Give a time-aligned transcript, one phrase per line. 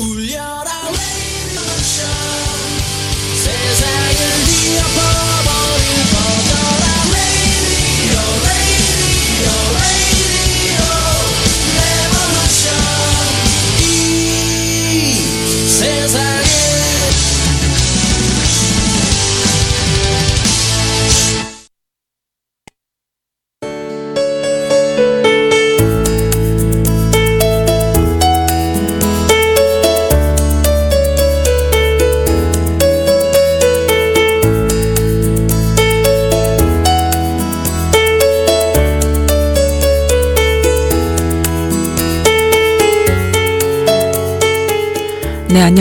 [0.00, 0.59] 울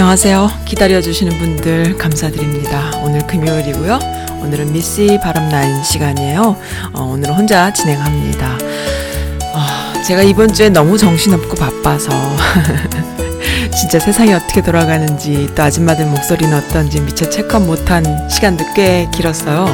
[0.09, 0.49] 안녕하세요.
[0.65, 2.89] 기다려주시는 분들 감사드립니다.
[3.03, 3.99] 오늘 금요일이고요.
[4.41, 6.57] 오늘은 미씨 바람난 시간이에요.
[6.93, 8.57] 어, 오늘은 혼자 진행합니다.
[9.53, 12.09] 어, 제가 이번 주에 너무 정신없고 바빠서
[13.79, 19.67] 진짜 세상이 어떻게 돌아가는지 또 아줌마들 목소리는 어떤지 미처 체크 못한 시간도 꽤 길었어요.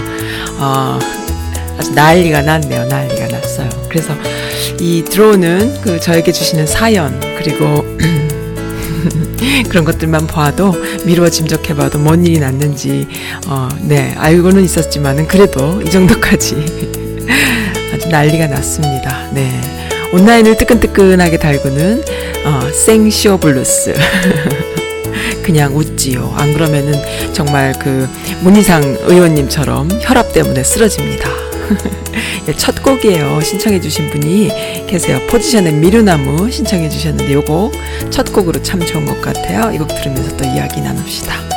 [0.60, 1.00] 어,
[1.78, 2.88] 아주 난리가 났네요.
[2.88, 3.70] 난리가 났어요.
[3.88, 4.14] 그래서
[4.82, 7.86] 이 들어오는 그 저에게 주시는 사연 그리고
[9.70, 10.74] 그런 것들만 봐도
[11.06, 13.08] 미루어 짐작해봐도 뭔 일이 났는지
[13.48, 16.56] 어, 네 알고는 있었지만은 그래도 이 정도까지
[17.94, 19.30] 아주 난리가 났습니다.
[19.32, 19.52] 네
[20.14, 22.04] 온라인을 뜨끈뜨끈하게 달구는
[22.46, 23.94] 어, 생쇼 블루스.
[25.44, 26.34] 그냥 웃지요.
[26.38, 26.94] 안 그러면은
[27.32, 28.10] 정말 그
[28.42, 31.30] 문희상 의원님처럼 혈압 때문에 쓰러집니다.
[32.48, 33.42] 예, 첫 곡이에요.
[33.42, 35.20] 신청해 주신 분이 계세요.
[35.30, 37.74] 포지션의 미루나무 신청해 주셨는데 요곡
[38.12, 39.72] 첫 곡으로 참 좋은 것 같아요.
[39.74, 41.55] 이 곡 들으면서 또 이야기 나눕시다.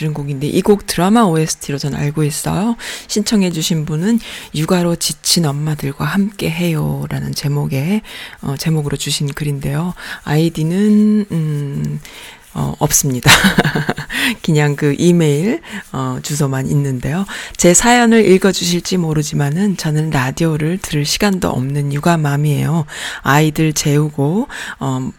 [0.00, 2.76] 들은 곡인데 이 곡 드라마 OST로 전 알고 있어요.
[3.08, 4.20] 신청해 주신 분은
[4.54, 8.02] 육아로 지친 엄마들과 함께 해요 라는 제목의
[8.42, 9.94] 어, 제목으로 주신 글인데요.
[10.24, 12.00] 아이디는 음
[12.54, 13.30] 어, 없습니다.
[14.42, 15.60] 그냥 그 이메일,
[15.92, 17.24] 어, 주소만 있는데요.
[17.56, 22.86] 제 사연을 읽어주실지 모르지만은 저는 라디오를 들을 시간도 없는 육아맘이에요.
[23.22, 24.48] 아이들 재우고,
[24.80, 25.10] 어,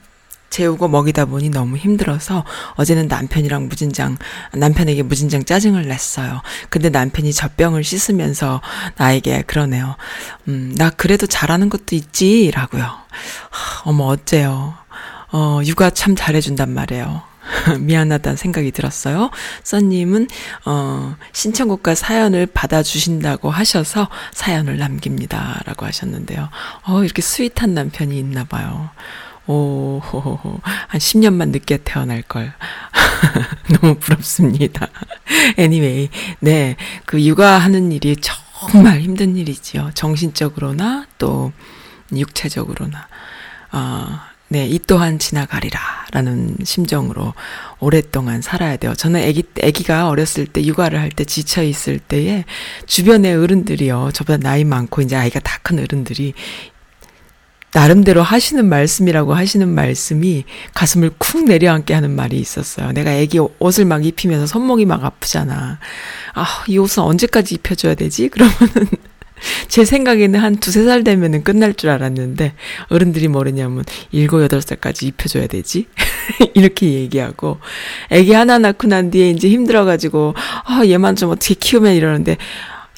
[0.51, 2.45] 재우고 먹이다 보니 너무 힘들어서
[2.75, 4.17] 어제는 남편이랑 무진장,
[4.53, 6.41] 남편에게 무진장 짜증을 냈어요.
[6.69, 8.61] 근데 남편이 젖병을 씻으면서
[8.97, 9.95] 나에게 그러네요.
[10.47, 12.83] 음, 나 그래도 잘하는 것도 있지, 라고요.
[12.83, 14.75] 하, 어머, 어째요.
[15.31, 17.23] 어, 육아 참 잘해준단 말이에요.
[17.79, 19.31] 미안하다는 생각이 들었어요.
[19.63, 20.27] 써님은,
[20.65, 25.61] 어, 신청곡과 사연을 받아주신다고 하셔서 사연을 남깁니다.
[25.65, 26.49] 라고 하셨는데요.
[26.83, 28.89] 어, 이렇게 스윗한 남편이 있나 봐요.
[29.47, 29.99] 오,
[30.61, 32.53] 한 10년만 늦게 태어날 걸.
[33.81, 34.87] 너무 부럽습니다.
[35.57, 36.09] anyway,
[36.39, 36.75] 네.
[37.05, 39.91] 그 육아하는 일이 정말 힘든 일이지요.
[39.93, 41.51] 정신적으로나 또
[42.15, 43.07] 육체적으로나.
[43.71, 45.79] 어, 네, 이 또한 지나가리라.
[46.11, 47.33] 라는 심정으로
[47.79, 48.93] 오랫동안 살아야 돼요.
[48.93, 52.43] 저는 아기, 아기가 어렸을 때, 육아를 할 때 지쳐 있을 때에
[52.85, 54.11] 주변의 어른들이요.
[54.13, 56.33] 저보다 나이 많고 이제 아이가 다 큰 어른들이
[57.73, 62.91] 나름대로 하시는 말씀이라고 하시는 말씀이 가슴을 쿵 내려앉게 하는 말이 있었어요.
[62.91, 65.79] 내가 애기 옷을 막 입히면서 손목이 막 아프잖아.
[66.33, 68.27] 아, 이 옷은 언제까지 입혀줘야 되지?
[68.27, 68.87] 그러면은
[69.67, 72.53] 제 생각에는 한 두세 살 되면은 끝날 줄 알았는데
[72.89, 75.87] 어른들이 뭐랬냐면 일곱 여덟 살까지 입혀줘야 되지
[76.53, 77.57] 이렇게 얘기하고
[78.09, 80.35] 애기 하나 낳고 난 뒤에 이제 힘들어가지고
[80.65, 82.37] 아 얘만 좀 어떻게 키우면 이러는데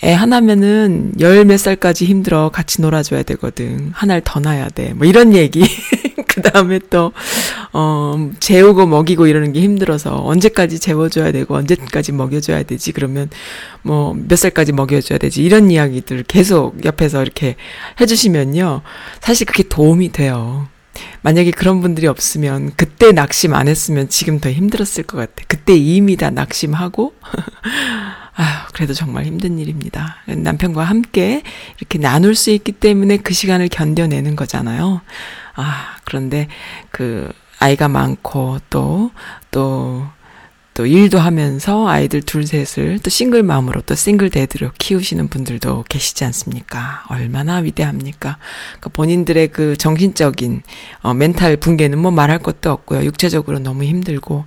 [0.04, 5.34] 애 하나면은 열 몇 살까지 힘들어 같이 놀아줘야 되거든 하나를 더 낳아야 돼 뭐 이런
[5.34, 5.64] 얘기
[6.28, 7.12] 그 다음에 또,
[7.74, 12.92] 어, 재우고 먹이고 이러는 게 힘들어서 언제까지 재워줘야 되고 언제까지 먹여줘야 되지?
[12.92, 13.30] 그러면
[13.84, 15.44] 뭐 몇 살까지 먹여줘야 되지?
[15.44, 17.56] 이런 이야기들 계속 옆에서 이렇게
[18.02, 18.82] 해주시면요.
[19.22, 20.68] 사실 그게 도움이 돼요.
[21.22, 25.44] 만약에 그런 분들이 없으면 그때 낙심 안 했으면 지금 더 힘들었을 것 같아.
[25.48, 27.14] 그때 이미 다 낙심하고
[28.36, 30.18] 아휴, 그래도 정말 힘든 일입니다.
[30.26, 31.44] 남편과 함께
[31.78, 35.02] 이렇게 나눌 수 있기 때문에 그 시간을 견뎌내는 거잖아요.
[35.56, 36.48] 아, 그런데
[36.90, 39.12] 그 아이가 많고 또,
[39.52, 40.08] 또,
[40.74, 46.26] 또 일도 하면서 아이들 둘 셋을 또 싱글 마음으로 또 싱글 데드로 키우시는 분들도 계시지
[46.26, 47.04] 않습니까?
[47.10, 48.38] 얼마나 위대합니까?
[48.70, 50.64] 그러니까 본인들의 그 정신적인
[51.02, 53.04] 어 멘탈 붕괴는 뭐 말할 것도 없고요.
[53.04, 54.46] 육체적으로 너무 힘들고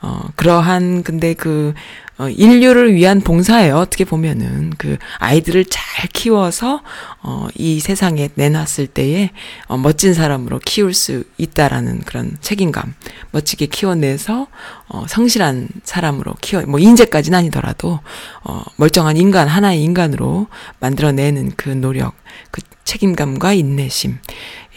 [0.00, 1.74] 어 그러한 근데 그
[2.18, 3.76] 어, 인류를 위한 봉사예요.
[3.76, 6.82] 어떻게 보면은 그 아이들을 잘 키워서
[7.22, 9.30] 어, 이 세상에 내놨을 때에
[9.68, 12.94] 어, 멋진 사람으로 키울 수 있다라는 그런 책임감,
[13.30, 14.48] 멋지게 키워내서
[14.88, 18.00] 어, 성실한 사람으로 키워, 뭐 인재까지는 아니더라도
[18.42, 20.48] 어, 멀쩡한 인간 하나의 인간으로
[20.80, 22.14] 만들어내는 그 노력,
[22.50, 24.18] 그 책임감과 인내심.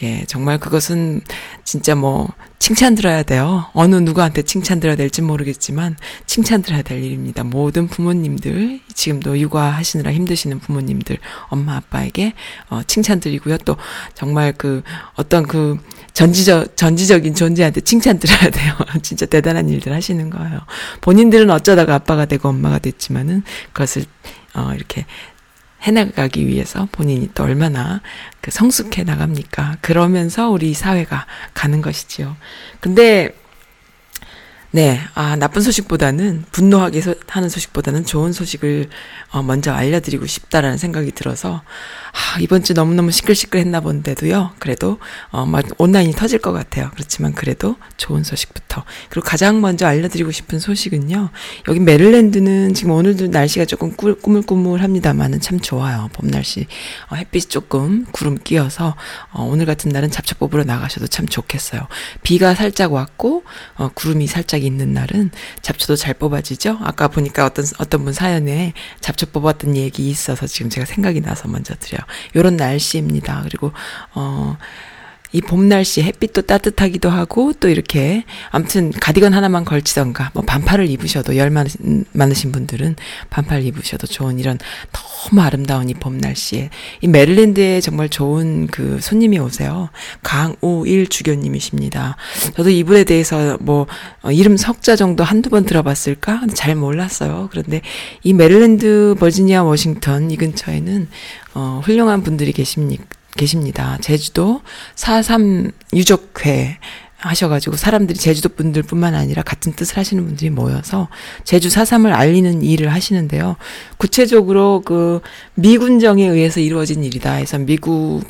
[0.02, 1.20] 예, 정말 그것은
[1.64, 2.28] 진짜 뭐
[2.58, 3.66] 칭찬 들어야 돼요.
[3.72, 7.44] 어느 누구한테 칭찬 들어야 될지 모르겠지만 칭찬 들어야 될 일입니다.
[7.44, 11.18] 모든 부모님들 지금도 육아하시느라 힘드시는 부모님들
[11.48, 12.34] 엄마 아빠에게
[12.68, 13.58] 어, 칭찬 드리고요.
[13.58, 13.76] 또
[14.14, 14.82] 정말 그
[15.14, 15.78] 어떤 그
[16.14, 18.74] 전지적 전지적인 존재한테 칭찬 드려야 돼요.
[19.02, 20.60] 진짜 대단한 일들 하시는 거예요.
[21.00, 23.42] 본인들은 어쩌다가 아빠가 되고 엄마가 됐지만은
[23.72, 24.04] 그것을
[24.54, 25.06] 어 이렇게
[25.82, 28.00] 해나가기 위해서 본인이 또 얼마나
[28.40, 29.78] 그 성숙해 나갑니까?
[29.80, 32.36] 그러면서 우리 사회가 가는 것이지요.
[32.80, 33.34] 근데
[34.74, 38.88] 네, 아, 나쁜 소식보다는, 분노하게 소, 하는 소식보다는 좋은 소식을,
[39.30, 41.60] 어, 먼저 알려드리고 싶다라는 생각이 들어서,
[42.12, 44.98] 아, 이번 주 너무너무 시끌시끌 했나 본데도요, 그래도,
[45.28, 46.90] 어, 막 온라인이 터질 것 같아요.
[46.94, 48.82] 그렇지만 그래도 좋은 소식부터.
[49.10, 51.28] 그리고 가장 먼저 알려드리고 싶은 소식은요,
[51.68, 56.08] 여기 메릴랜드는 지금 오늘도 날씨가 조금 꾸, 꾸물꾸물합니다만은 참 좋아요.
[56.14, 56.66] 봄 날씨.
[57.10, 58.96] 어, 햇빛이 조금 구름 끼어서,
[59.32, 61.88] 어, 오늘 같은 날은 잡초 뽑으러 나가셔도 참 좋겠어요.
[62.22, 63.44] 비가 살짝 왔고,
[63.76, 66.78] 어, 구름이 살짝 있는 날은 잡초도 잘 뽑아지죠?
[66.82, 71.74] 아까 보니까 어떤, 어떤 분 사연에 잡초 뽑았던 얘기 있어서 지금 제가 생각이 나서 먼저
[71.74, 72.00] 드려요.
[72.36, 73.42] 요런 날씨입니다.
[73.44, 73.72] 그리고,
[74.14, 74.56] 어,
[75.32, 81.36] 이 봄 날씨 햇빛도 따뜻하기도 하고 또 이렇게 아무튼 가디건 하나만 걸치던가 뭐 반팔을 입으셔도
[81.36, 82.96] 열 많으신, 많으신 분들은
[83.30, 84.58] 반팔 입으셔도 좋은 이런
[84.92, 86.70] 너무 아름다운 이 봄 날씨에
[87.00, 89.88] 이 메릴랜드에 정말 좋은 그 손님이 오세요.
[90.22, 92.16] 강우일 주교님이십니다.
[92.54, 93.86] 저도 이분에 대해서 뭐
[94.22, 96.42] 어, 이름 석자 정도 한두 번 들어봤을까?
[96.54, 97.48] 잘 몰랐어요.
[97.50, 97.80] 그런데
[98.22, 101.08] 이 메릴랜드 버지니아 워싱턴 이 근처에는
[101.54, 103.04] 어 훌륭한 분들이 계십니까?
[103.36, 103.98] 계십니다.
[104.00, 104.62] 제주도
[104.94, 106.78] 4.3 유족회
[107.22, 111.08] 하셔가지고 사람들이 제주도 분들뿐만 아니라 같은 뜻을 하시는 분들이 모여서
[111.44, 113.56] 제주 사삼을 알리는 일을 하시는데요.
[113.96, 115.20] 구체적으로 그
[115.54, 118.22] 미군정에 의해서 이루어진 일이다 해서 미국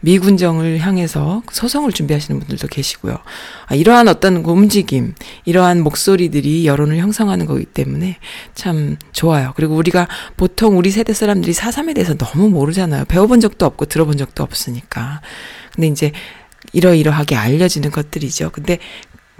[0.00, 3.18] 미군정을 향해서 소송을 준비하시는 분들도 계시고요.
[3.66, 8.18] 아, 이러한 어떤 그 움직임, 이러한 목소리들이 여론을 형성하는 거기 때문에
[8.54, 9.52] 참 좋아요.
[9.56, 13.06] 그리고 우리가 보통 우리 세대 사람들이 사삼에 대해서 너무 모르잖아요.
[13.06, 15.20] 배워본 적도 없고 들어본 적도 없으니까.
[15.74, 16.12] 근데 이제
[16.74, 18.50] 이러이러하게 알려지는 것들이죠.
[18.50, 18.78] 근데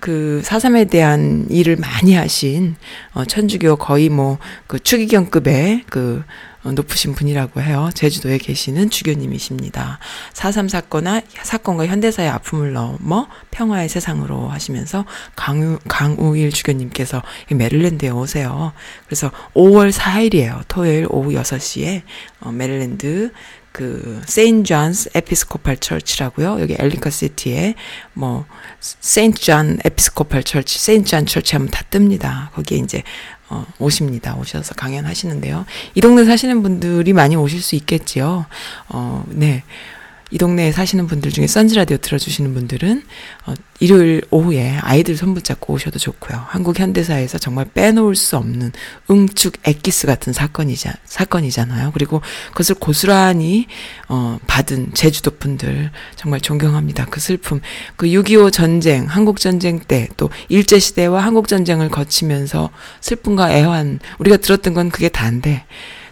[0.00, 2.76] 그 사삼에 대한 일을 많이 하신
[3.12, 6.24] 어 천주교 거의 뭐 그 추기경급의 그
[6.64, 7.90] 어, 높으신 분이라고 해요.
[7.94, 9.98] 제주도에 계시는 주교님이십니다.
[10.32, 15.04] 사삼 사건과 사건과 현대사의 아픔을 넘어 평화의 세상으로 하시면서
[15.36, 17.22] 강우 강우일 주교님께서
[17.54, 18.72] 메릴랜드에 오세요.
[19.06, 20.62] 그래서 5월 4일이에요.
[20.66, 22.02] 토요일 오후 6시에
[22.40, 23.30] 어 메릴랜드
[23.74, 24.68] 그 St.
[24.68, 26.60] John's Episcopal Church라고요.
[26.60, 27.74] 여기 Ellicott City에
[28.12, 28.46] 뭐
[28.78, 29.40] St.
[29.40, 31.10] John Episcopal Church, St.
[31.10, 32.52] John Church 하면 다 뜹니다.
[32.52, 33.02] 거기에 이제
[33.48, 34.36] 어, 오십니다.
[34.36, 35.66] 오셔서 강연하시는데요.
[35.96, 38.46] 이 동네 사시는 분들이 많이 오실 수 있겠지요.
[38.90, 39.64] 어, 네.
[40.30, 43.02] 이 동네에 사시는 분들 중에 선즈 라디오 들어주시는 분들은
[43.46, 46.44] 어, 일요일 오후에 아이들 손 붙잡고 오셔도 좋고요.
[46.48, 48.72] 한국 현대사에서 정말 빼놓을 수 없는
[49.10, 51.90] 응축 엑기스 같은 사건이자 사건이잖아요.
[51.92, 53.66] 그리고 그것을 고스란히
[54.08, 57.06] 어, 받은 제주도 분들 정말 존경합니다.
[57.06, 57.60] 그 슬픔,
[57.96, 64.36] 그 6.25 전쟁, 한국 전쟁 때 또 일제 시대와 한국 전쟁을 거치면서 슬픔과 애환 우리가
[64.36, 65.64] 들었던 건 그게 다인데.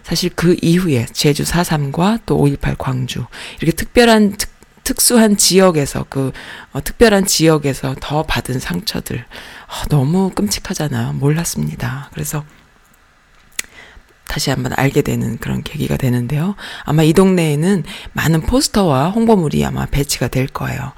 [0.02, 3.24] 사실 그 이후에 제주 4.3과 또 5.18 광주
[3.60, 4.50] 이렇게 특별한 특,
[4.84, 6.32] 특수한 지역에서 그
[6.72, 11.14] 어, 특별한 지역에서 더 받은 상처들 어, 너무 끔찍하잖아요.
[11.14, 12.10] 몰랐습니다.
[12.12, 12.44] 그래서
[14.32, 16.54] 다시 한번 알게 되는 그런 계기가 되는데요.
[16.84, 17.84] 아마 이 동네에는
[18.14, 20.92] 많은 포스터와 홍보물이 아마 배치가 될 거예요.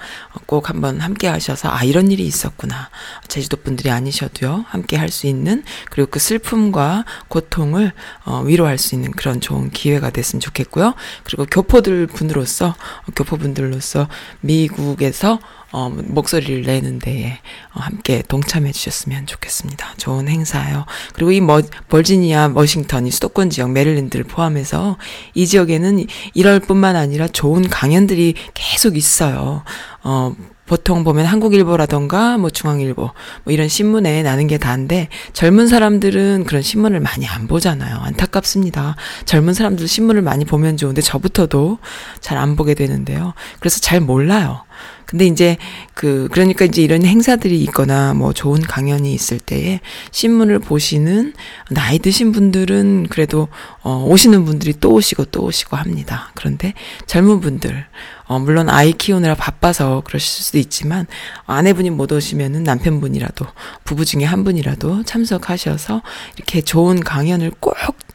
[0.47, 2.91] 꼭 한번 함께 하셔서 아 이런 일이 있었구나.
[3.27, 4.67] 제주도 분들이 아니셔도요.
[4.69, 7.93] 함께 할 수 있는 그리고 그 슬픔과 고통을
[8.25, 10.95] 어, 위로할 수 있는 그런 좋은 기회가 됐으면 좋겠고요.
[11.25, 12.77] 그리고 교포들 분으로서
[13.17, 14.09] 교포분들로서
[14.43, 15.41] 미국에서
[15.77, 17.41] 어, 목소리를 내는 데에
[17.75, 19.95] 어, 함께 동참해 주셨으면 좋겠습니다.
[19.97, 20.87] 좋은 행사요.
[21.15, 24.99] 그리고 이 머, 버지니아, 워싱턴, 이 수도권 지역, 메릴랜드를 포함해서
[25.35, 29.65] 이 지역에는 이럴 뿐만 아니라 좋은 강연들이 계속 있어요.
[30.05, 36.63] 어, 보통 보면 한국일보라던가 뭐 중앙일보 뭐 이런 신문에 나는 게 다인데 젊은 사람들은 그런
[36.63, 37.97] 신문을 많이 안 보잖아요.
[37.97, 38.97] 안타깝습니다.
[39.27, 41.79] 젊은 사람들 신문을 많이 보면 좋은데 저부터도
[42.21, 43.35] 잘 안 보게 되는데요.
[43.61, 44.63] 그래서 잘 몰라요.
[45.07, 45.57] 근데 이제
[45.95, 49.81] 그 그러니까 이제 이런 행사들이 있거나 뭐 좋은 강연이 있을 때에
[50.11, 51.35] 신문을 보시는
[51.71, 53.49] 나이 드신 분들은 그래도
[53.83, 56.31] 어 오시는 분들이 또 오시고 또 오시고 합니다.
[56.35, 56.75] 그런데
[57.07, 57.87] 젊은 분들
[58.27, 61.07] 어 물론 아이 키우느라 바빠서 그러실 수도 있지만
[61.47, 63.47] 아내분이 못 오시면은 남편분이라도
[63.85, 66.03] 부부 중에 한 분이라도 참석하셔서
[66.37, 67.75] 이렇게 좋은 강연을 꼭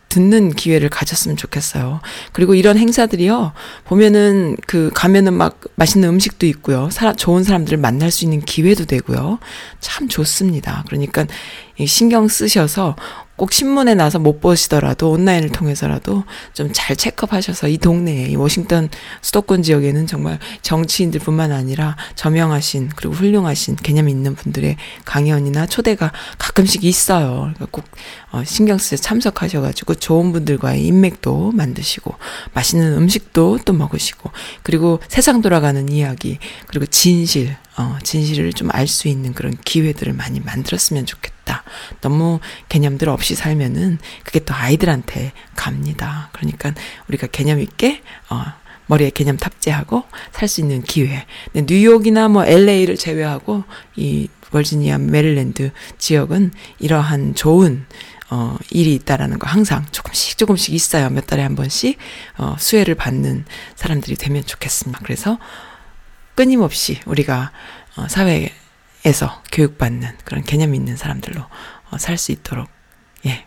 [0.10, 2.02] 듣는 기회를 가졌으면 좋겠어요.
[2.34, 3.54] 그리고 이런 행사들이요,
[3.86, 6.90] 보면은 그 가면은 막 맛있는 음식도 있고요.
[6.92, 9.40] 사람, 좋은 사람들을 만날 수 있는 기회도 되고요.
[9.80, 10.84] 참 좋습니다.
[10.88, 11.26] 그러니까
[11.86, 12.96] 신경 쓰셔서
[13.40, 18.90] 꼭 신문에 나서 못 보시더라도 온라인을 통해서라도 좀 잘 체크하셔서 이 동네에 이 워싱턴
[19.22, 27.52] 수도권 지역에는 정말 정치인들뿐만 아니라 저명하신 그리고 훌륭하신 개념 있는 분들의 강연이나 초대가 가끔씩 있어요.
[27.54, 27.86] 그러니까 꼭
[28.32, 32.14] 어, 신경 쓰셔 참석하셔가지고 좋은 분들과의 인맥도 만드시고
[32.54, 34.32] 맛있는 음식도 또 먹으시고
[34.64, 40.40] 그리고 세상 돌아가는 이야기 그리고 진실 어, 진실을 좀 알 수 있는 그런 기회들을 많이
[40.42, 41.39] 만들었으면 좋겠다.
[42.02, 42.40] 너무
[42.70, 46.30] 개념들 없이 살면은 그게 또 아이들한테 갑니다.
[46.34, 46.74] 그러니까
[47.08, 48.44] 우리가 개념 있게, 어,
[48.88, 51.26] 머리에 개념 탑재하고 살 수 있는 기회.
[51.54, 53.64] 근데 뉴욕이나 뭐 LA를 제외하고
[53.96, 57.86] 이 버지니아, 메릴랜드 지역은 이러한 좋은
[58.32, 61.10] 어, 일이 있다라는 거 항상 조금씩 조금씩 있어요.
[61.10, 61.98] 몇 달에 한 번씩,
[62.38, 65.00] 어, 수혜를 받는 사람들이 되면 좋겠습니다.
[65.04, 65.40] 그래서
[66.36, 67.52] 끊임없이 우리가
[67.96, 68.52] 어, 사회에
[69.14, 71.42] 서 교육받는 그런 개념 있는 사람들로
[71.92, 72.70] 어, 살 수 있도록
[73.26, 73.44] 예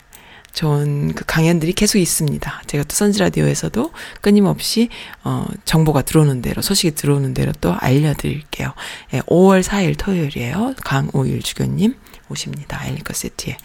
[0.51, 2.63] 좋은 그 강연들이 계속 있습니다.
[2.67, 3.91] 제가 또 선지 라디오에서도
[4.21, 4.89] 끊임없이
[5.23, 8.73] 어 정보가 들어오는 대로 소식이 들어오는 대로 또 알려드릴게요.
[9.13, 10.75] 예, 5월 4일 토요일이에요.
[10.83, 11.95] 강오일 주교님
[12.29, 12.85] 오십니다.
[12.85, 13.57] 엘리커 시티에.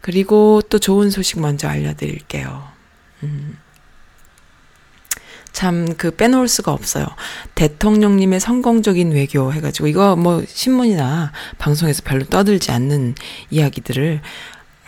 [0.00, 2.68] 그리고 또 좋은 소식 먼저 알려드릴게요.
[3.24, 3.58] 음.
[5.58, 7.04] 참 그 빼놓을 수가 없어요.
[7.56, 13.16] 대통령님의 성공적인 외교 해가지고 이거 뭐 신문이나 방송에서 별로 떠들지 않는
[13.50, 14.20] 이야기들을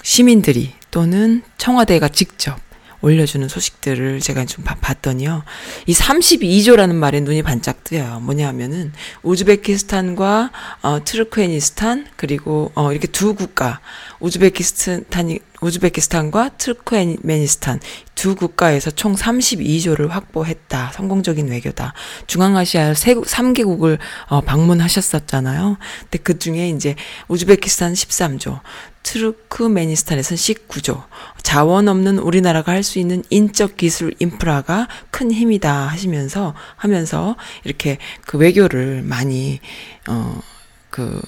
[0.03, 2.57] 시민들이 또는 청와대가 직접
[3.02, 5.42] 올려주는 소식들을 제가 좀 봐- 봤더니요.
[5.87, 8.21] 이 32조라는 말에 눈이 반짝 뜨여요.
[8.21, 8.92] 뭐냐 하면은
[9.23, 10.50] 우즈베키스탄과
[10.83, 13.80] 어, 트르크메니스탄 그리고 어, 이렇게 두 국가
[14.21, 17.80] 우즈베키스탄이 우즈베키스탄과 트르크메니스탄
[18.14, 20.92] 두 국가에서 총 32조를 확보했다.
[20.95, 21.95] 성공적인 외교다.
[22.26, 25.78] 중앙아시아 세 3개국을 어, 방문하셨었잖아요.
[26.02, 26.97] 근데 그 중에 이제
[27.28, 28.61] 우즈베키스탄 13조,
[29.02, 31.04] 트르크메니스탄에서는 19조.
[31.42, 38.38] 자원 없는 우리나라가 할 수 있는 인적 기술 인프라가 큰 힘이다 하시면서 하면서 이렇게 그
[38.38, 39.61] 외교를 많이
[40.07, 41.21] 어그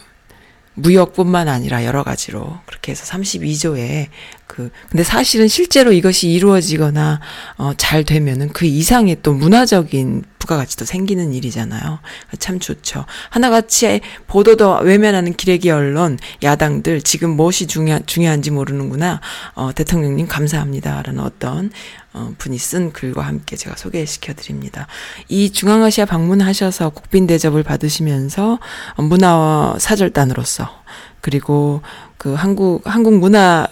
[0.75, 4.09] 무역뿐만 아니라 여러 가지로 그렇게 해서 32조에
[4.53, 7.21] 그 근데 사실은 실제로 이것이 이루어지거나
[7.57, 12.01] 어 잘 되면은 그 이상의 또 문화적인 부가가치도 생기는 일이잖아요.
[12.39, 13.07] 참 좋죠.
[13.31, 19.21] 하나같이 보도도 외면하는 기레기 언론 야당들 지금 무엇이 중요한 중요한지 모르는구나.
[19.55, 21.71] 어 대통령님 감사합니다라는 어떤
[22.13, 24.87] 어, 분이 쓴 글과 함께 제가 소개시켜 드립니다.
[25.29, 28.59] 이 중앙아시아 방문하셔서 국빈 대접을 받으시면서
[28.97, 30.83] 어, 문화 사절단으로서
[31.23, 31.81] 그리고
[32.23, 33.67] 그 한국 한국 문화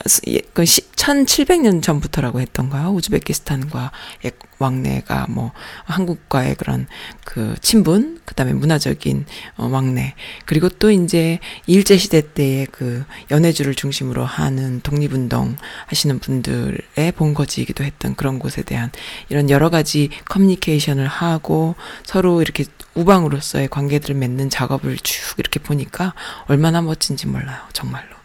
[0.54, 2.88] 그 1700년 전부터라고 했던가요?
[2.88, 3.92] 우즈베키스탄과
[4.24, 5.52] 의 왕래가 뭐
[5.84, 6.88] 한국과의 그런
[7.24, 9.24] 그 친분, 그다음에 문화적인
[9.56, 10.16] 어 왕래.
[10.46, 15.54] 그리고 또 이제 일제 시대 때의 그 연해주를 중심으로 하는 독립운동
[15.86, 18.90] 하시는 분들의 본거지이기도 했던 그런 곳에 대한
[19.28, 26.14] 이런 여러 가지 커뮤니케이션을 하고 서로 이렇게 우방으로서의 관계들을 맺는 작업을 쭉 이렇게 보니까
[26.48, 27.60] 얼마나 멋진지 몰라요.
[27.72, 28.19] 정말로.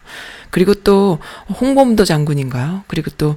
[0.50, 1.18] 그리고 또
[1.60, 2.84] 홍범도 장군인가요?
[2.86, 3.36] 그리고 또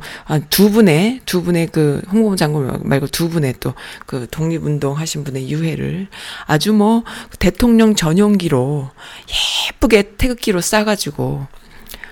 [0.50, 3.74] 두 분의 두 분의 그 홍범도 장군 말고 두 분의 또
[4.06, 6.08] 그 독립운동 하신 분의 유해를
[6.46, 7.04] 아주 뭐
[7.40, 8.90] 대통령 전용기로
[9.68, 11.48] 예쁘게 태극기로 싸가지고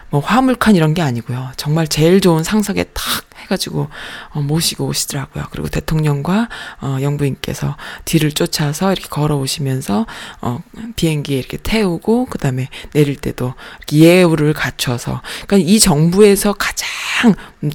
[0.10, 1.52] 뭐 화물칸 이런 게 아니고요.
[1.58, 3.88] 정말 제일 좋은 상석에 탁 해가지고
[4.30, 5.46] 어, 모시고 오시더라고요.
[5.52, 6.50] 그리고 대통령과
[6.82, 10.06] 어, 영부인께서 뒤를 쫓아서 이렇게 걸어오시면서
[10.42, 10.60] 어,
[10.96, 13.54] 비행기에 이렇게 태우고 그 다음에 내릴 때도
[13.92, 16.88] 예우를 갖춰서 그러니까 이 정부에서 가장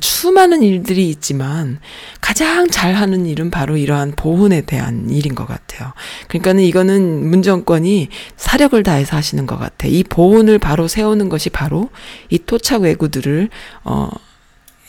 [0.00, 1.80] 수많은 일들이 있지만
[2.20, 5.92] 가장 잘하는 일은 바로 이러한 보훈에 대한 일인 것 같아요.
[6.28, 9.88] 그러니까는 이거는 문정권이 사력을 다해서 하시는 것 같아.
[9.88, 11.90] 이 보훈을 바로 세우는 것이 바로
[12.28, 13.48] 이 토착 외구들을
[13.84, 14.10] 어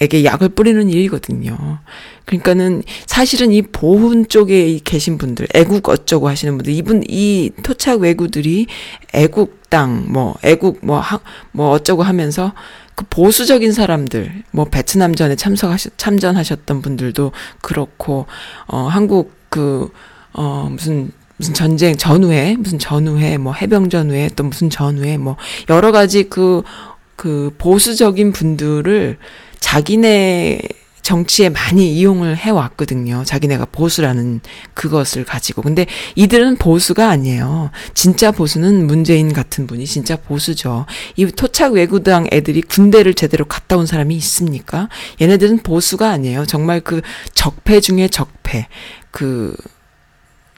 [0.03, 1.79] 에게 약을 뿌리는 일이거든요.
[2.25, 8.67] 그러니까는 사실은 이 보훈 쪽에 계신 분들, 애국 어쩌고 하시는 분들, 이분, 이 토착 외구들이
[9.13, 11.19] 애국 땅, 뭐, 애국, 뭐, 하,
[11.51, 12.53] 뭐 어쩌고 하면서
[12.95, 18.25] 그 보수적인 사람들, 뭐 베트남전에 참석하셨, 참전하셨던 분들도 그렇고,
[18.67, 19.89] 어, 한국 그,
[20.33, 25.37] 어, 무슨, 무슨 전쟁 전후에, 무슨 전후에, 뭐 해병 전후에, 또 무슨 전후에, 뭐
[25.69, 26.63] 여러 가지 그,
[27.15, 29.17] 그 보수적인 분들을
[29.63, 30.59] 자기네
[31.03, 33.23] 정치에 많이 이용을 해왔거든요.
[33.25, 34.41] 자기네가 보수라는
[34.73, 35.61] 그것을 가지고.
[35.61, 37.71] 근데 이들은 보수가 아니에요.
[37.93, 40.85] 진짜 보수는 문재인 같은 분이 진짜 보수죠.
[41.15, 44.89] 이 토착 외구당 애들이 군대를 제대로 갔다 온 사람이 있습니까?
[45.21, 46.45] 얘네들은 보수가 아니에요.
[46.45, 47.01] 정말 그
[47.33, 48.67] 적폐 중에 적폐.
[49.11, 49.55] 그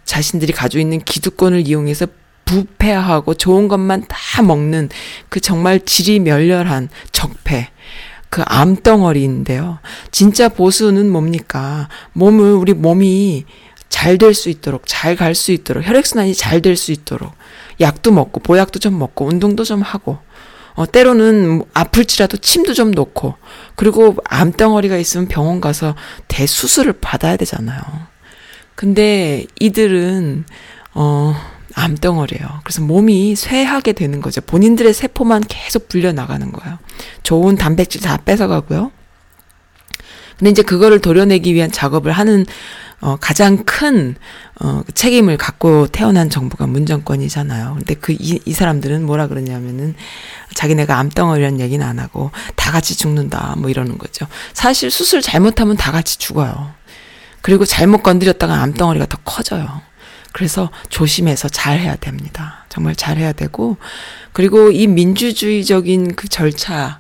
[0.04, 2.08] 자신들이 가지고 있는 기득권을 이용해서
[2.46, 4.90] 부패하고 좋은 것만 다 먹는
[5.30, 7.70] 그 정말 질이 멸렬한 적폐.
[8.30, 9.80] 그 암덩어리인데요.
[10.12, 11.88] 진짜 보수는 뭡니까?
[12.14, 13.46] 몸을, 우리 몸이
[13.90, 17.32] 잘 될 수 있도록, 잘 갈 수 있도록, 혈액순환이 잘 될 수 있도록,
[17.80, 20.18] 약도 먹고, 보약도 좀 먹고, 운동도 좀 하고,
[20.74, 23.36] 어, 때로는 아플지라도 침도 좀 놓고,
[23.76, 25.96] 그리고 암덩어리가 있으면 병원 가서
[26.28, 27.80] 대수술을 받아야 되잖아요.
[28.76, 30.44] 근데 이들은,
[30.96, 31.36] 어,
[31.76, 32.62] 암덩어리예요.
[32.64, 34.42] 그래서 몸이 쇠하게 되는 거죠.
[34.42, 36.80] 본인들의 세포만 계속 불려 나가는 거예요.
[37.24, 38.92] 좋은 단백질 다 뺏어가고요.
[40.40, 42.46] 근데 이제 그거를 도려내기 위한 작업을 하는
[43.02, 44.16] 어 가장 큰
[44.62, 47.76] 어, 책임을 갖고 태어난 정부가 문정권이잖아요.
[47.78, 49.96] 근데 그, 이, 이 사람들은 뭐라 그러냐면은
[50.54, 54.28] 자기네가 암덩어리라는 얘기는 안 하고 다 같이 죽는다, 뭐 이러는 거죠.
[54.54, 56.72] 사실 수술 잘못하면 다 같이 죽어요.
[57.42, 59.82] 그리고 잘못 건드렸다가 암덩어리가 더 커져요.
[60.36, 62.66] 그래서 조심해서 잘 해야 됩니다.
[62.68, 63.78] 정말 잘 해야 되고,
[64.34, 67.00] 그리고 이 민주주의적인 그 절차,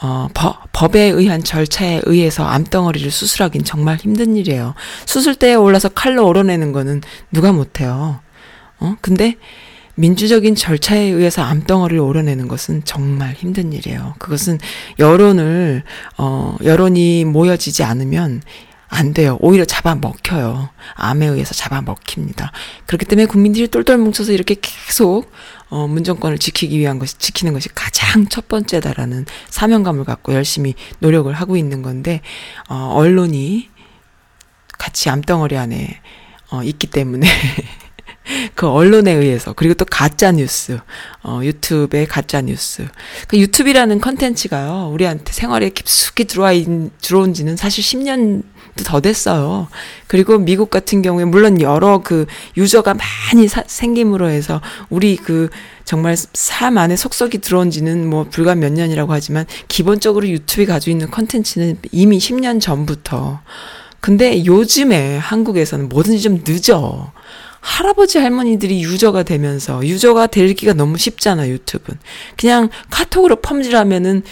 [0.00, 4.74] 어, 법, 법에 의한 절차에 의해서 암덩어리를 수술하긴 정말 힘든 일이에요.
[5.06, 8.18] 수술대에 올라서 칼로 오려내는 거는 누가 못해요.
[8.80, 8.96] 어?
[9.00, 9.36] 근데
[9.94, 14.16] 민주적인 절차에 의해서 암덩어리를 오려내는 것은 정말 힘든 일이에요.
[14.18, 14.58] 그것은
[14.98, 15.84] 여론을,
[16.18, 18.42] 어, 여론이 모여지지 않으면
[18.94, 19.38] 안 돼요.
[19.40, 20.68] 오히려 잡아먹혀요.
[20.94, 22.52] 암에 의해서 잡아먹힙니다.
[22.84, 25.32] 그렇기 때문에 국민들이 똘똘 뭉쳐서 이렇게 계속
[25.70, 31.56] 어, 문정권을 지키기 위한 것이 지키는 것이 가장 첫 번째다라는 사명감을 갖고 열심히 노력을 하고
[31.56, 32.20] 있는 건데
[32.68, 33.70] 어, 언론이
[34.78, 36.00] 같이 암덩어리 안에
[36.50, 37.26] 어, 있기 때문에
[38.54, 40.78] 그 언론에 의해서 그리고 또 가짜 뉴스
[41.24, 42.86] 어 유튜브의 가짜 뉴스
[43.26, 46.68] 그 유튜브라는 컨텐츠가요 우리한테 생활에 깊숙이 들어와 있,
[47.00, 48.44] 들어온 지는 사실 10년
[48.84, 49.68] 더 됐어요.
[50.06, 55.50] 그리고 미국 같은 경우에 물론 여러 그 유저가 많이 사, 생김으로 해서 우리 그
[55.84, 61.10] 정말 삶 안에 속속이 들어온 지는 뭐 불과 몇 년이라고 하지만 기본적으로 유튜브에 가지고 있는
[61.10, 63.40] 컨텐츠는 이미 10년 전부터
[64.00, 67.12] 근데 요즘에 한국에서는 뭐든지 좀 늦어.
[67.60, 72.00] 할아버지 할머니들이 유저가 되면서 유저가 되기가 너무 쉽잖아 유튜브는
[72.36, 74.24] 그냥 카톡으로 펌질하면은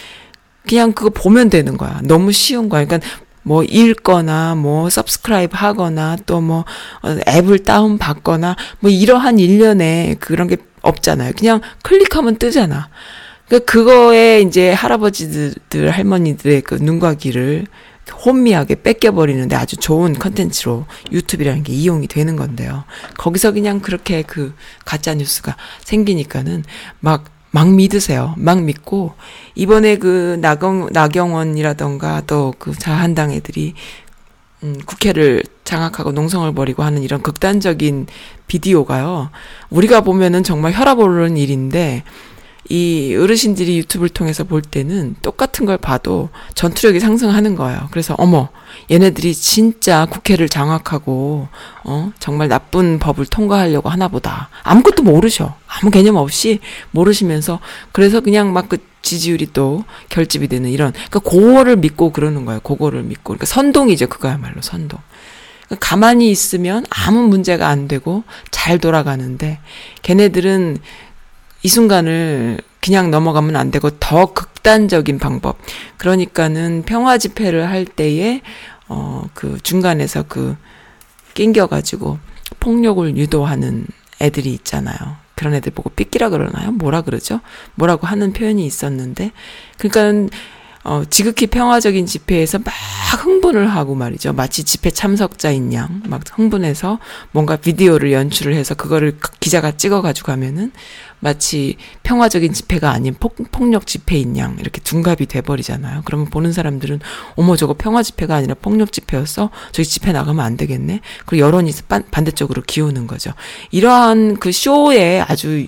[0.68, 3.08] 그냥 그거 보면 되는 거야 너무 쉬운 거야 그러니까
[3.42, 6.64] 뭐 읽거나 뭐 subscribe 하거나 또 뭐
[7.28, 12.88] 앱을 다운 받거나 뭐 이러한 일련의 그런 게 없잖아요 그냥 클릭하면 뜨잖아
[13.48, 17.66] 그 그거에 이제 할아버지들 할머니들의 그 눈과 귀를
[18.24, 22.84] 혼미하게 뺏겨버리는데 아주 좋은 컨텐츠로 유튜브라는 게 이용이 되는 건데요.
[23.16, 26.64] 거기서 그냥 그렇게 그 가짜 뉴스가 생기니까는
[27.00, 28.34] 막, 막 믿으세요.
[28.36, 29.14] 막 믿고,
[29.54, 33.74] 이번에 그 나경, 나경원이라던가 또 그 자한당 애들이,
[34.62, 38.06] 음, 국회를 장악하고 농성을 벌이고 하는 이런 극단적인
[38.46, 39.30] 비디오가요.
[39.70, 42.04] 우리가 보면은 정말 혈압 오르는 일인데,
[42.70, 47.88] 이 어르신들이 유튜브를 통해서 볼 때는 똑같은 걸 봐도 전투력이 상승하는 거예요.
[47.90, 48.48] 그래서 어머
[48.90, 51.48] 얘네들이 진짜 국회를 장악하고
[51.84, 54.50] 어 정말 나쁜 법을 통과하려고 하나 보다.
[54.62, 55.56] 아무것도 모르셔.
[55.66, 56.60] 아무 개념 없이
[56.92, 57.58] 모르시면서
[57.92, 62.60] 그래서 그냥 막 그 지지율이 또 결집이 되는 이런 그러니까 그거를 믿고 그러는 거예요.
[62.60, 64.06] 그거를 믿고 그러니까 선동이죠.
[64.08, 65.00] 그거야말로 선동.
[65.66, 69.58] 그러니까 가만히 있으면 아무 문제가 안 되고 잘 돌아가는데
[70.02, 70.78] 걔네들은
[71.62, 75.58] 이 순간을 그냥 넘어가면 안 되고 더 극단적인 방법.
[75.98, 78.40] 그러니까는 평화 집회를 할 때에
[78.88, 80.56] 어 그 중간에서 그
[81.34, 82.18] 낑겨 가지고
[82.58, 83.86] 폭력을 유도하는
[84.20, 84.96] 애들이 있잖아요.
[85.34, 86.72] 그런 애들 보고 삐끼라 그러나요?
[86.72, 87.40] 뭐라 그러죠?
[87.74, 89.32] 뭐라고 하는 표현이 있었는데,
[89.78, 90.36] 그러니까
[90.84, 92.74] 어, 지극히 평화적인 집회에서 막
[93.24, 94.32] 흥분을 하고 말이죠.
[94.32, 96.98] 마치 집회 참석자인 양, 막 흥분해서
[97.32, 100.72] 뭔가 비디오를 연출을 해서 그거를 기자가 찍어가지고 가면은
[101.20, 106.02] 마치 평화적인 집회가 아닌 폭, 폭력 집회인 양, 이렇게 둔갑이 돼버리잖아요.
[106.04, 107.00] 그러면 보는 사람들은,
[107.36, 109.50] 어머, 저거 평화 집회가 아니라 폭력 집회였어?
[109.72, 111.00] 저기 집회 나가면 안 되겠네?
[111.26, 113.32] 그리고 여론이 반, 반대쪽으로 기우는 거죠.
[113.70, 115.66] 이러한 그 쇼에 아주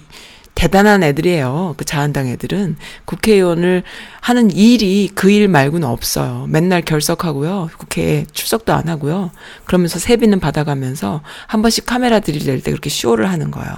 [0.54, 1.74] 대단한 애들이에요.
[1.76, 3.82] 그 자한당 애들은 국회의원을
[4.20, 6.46] 하는 일이 그 일 말고는 없어요.
[6.48, 7.70] 맨날 결석하고요.
[7.78, 9.30] 국회에 출석도 안 하고요.
[9.64, 13.72] 그러면서 세비는 받아가면서 한 번씩 카메라 들이댈 때 그렇게 쇼를 하는 거예요.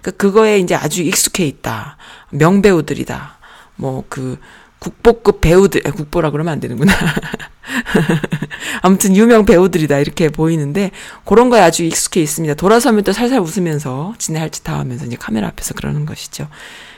[0.00, 1.96] 그러니까 그거에 이제 아주 익숙해 있다.
[2.30, 3.38] 명배우들이다.
[3.76, 4.38] 뭐 그
[4.78, 6.92] 국보급 배우들, 국보라 그러면 안 되는구나.
[8.82, 10.90] 아무튼 유명 배우들이다 이렇게 보이는데
[11.24, 12.54] 그런 거에 아주 익숙해 있습니다.
[12.54, 16.48] 돌아서면 또 살살 웃으면서 지네 할 짓 다 하면서 이제 카메라 앞에서 그러는 것이죠.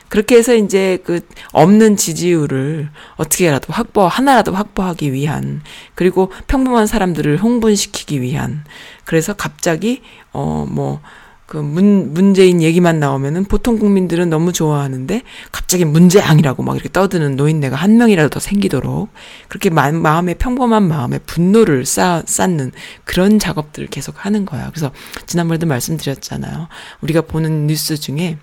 [0.09, 1.21] 그렇게 해서 이제 그
[1.53, 5.63] 없는 지지율을 어떻게라도 확보 하나라도 확보하기 위한
[5.97, 8.65] 그리고 평범한 사람들을 흥분시키기 위한
[9.05, 10.03] 그래서 갑자기
[10.33, 11.01] 어뭐
[11.47, 17.77] 그 문, 문재인 얘기만 나오면은 보통 국민들은 너무 좋아하는데 갑자기 문재앙이라고 막 이렇게 떠드는 노인네가
[17.77, 19.11] 한 명이라도 더 생기도록
[19.49, 22.73] 그렇게 마, 마음에 평범한 마음에 분노를 쌓, 쌓는
[23.05, 24.71] 그런 작업들을 계속 하는 거야.
[24.71, 24.91] 그래서
[25.27, 26.67] 지난번에도 말씀드렸잖아요.
[27.03, 28.39] 우리가 보는 뉴스 중에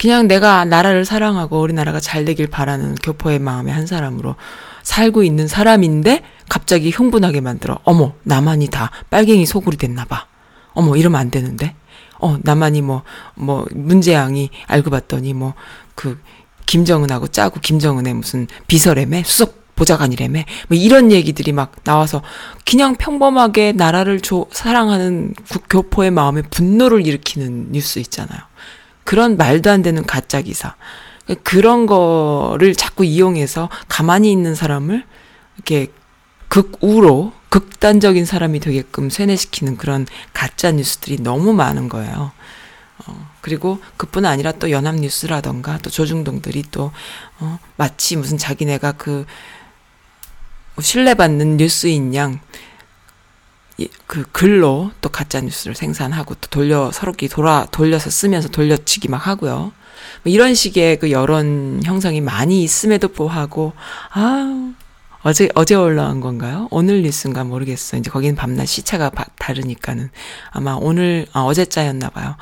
[0.00, 4.34] 그냥 내가 나라를 사랑하고 우리나라가 잘 되길 바라는 교포의 마음의 한 사람으로
[4.82, 7.78] 살고 있는 사람인데 갑자기 흥분하게 만들어.
[7.84, 10.29] 어머, 나만이 다 빨갱이 소굴이 됐나 봐.
[10.80, 11.74] 어머, 이러면 안 되는데?
[12.18, 13.02] 어, 나만이 뭐,
[13.34, 15.54] 뭐, 문재양이 알고 봤더니 뭐,
[15.94, 16.20] 그,
[16.66, 19.22] 김정은하고 짜고 김정은의 무슨 비서래매?
[19.24, 20.44] 수석 보좌관이래매?
[20.68, 22.22] 뭐 이런 얘기들이 막 나와서
[22.64, 25.34] 그냥 평범하게 나라를 조, 사랑하는
[25.68, 28.40] 교포의 마음에 분노를 일으키는 뉴스 있잖아요.
[29.04, 30.76] 그런 말도 안 되는 가짜 기사.
[31.42, 35.04] 그런 거를 자꾸 이용해서 가만히 있는 사람을
[35.56, 35.88] 이렇게
[36.48, 42.32] 극우로 극단적인 사람이 되게끔 세뇌시키는 그런 가짜 뉴스들이 너무 많은 거예요.
[43.06, 46.92] 어, 그리고 그뿐 아니라 또 연합뉴스라던가 또 조중동들이 또,
[47.38, 49.26] 어, 마치 무슨 자기네가 그,
[50.80, 52.40] 신뢰받는 뉴스인 양,
[54.06, 59.72] 그 글로 또 가짜 뉴스를 생산하고 또 돌려 서로끼 돌아 돌려서 쓰면서 돌려치기 막 하고요.
[60.22, 63.72] 뭐 이런 식의 그 여론 형성이 많이 있음에도 불구하고
[64.12, 64.72] 아
[65.22, 66.66] 어제 어제 올라온 건가요?
[66.70, 67.98] 오늘 뉴스인가 모르겠어.
[67.98, 70.08] 이제 거기는 밤낮 시차가 바, 다르니까는
[70.50, 72.36] 아마 오늘 아, 어제자였나 봐요.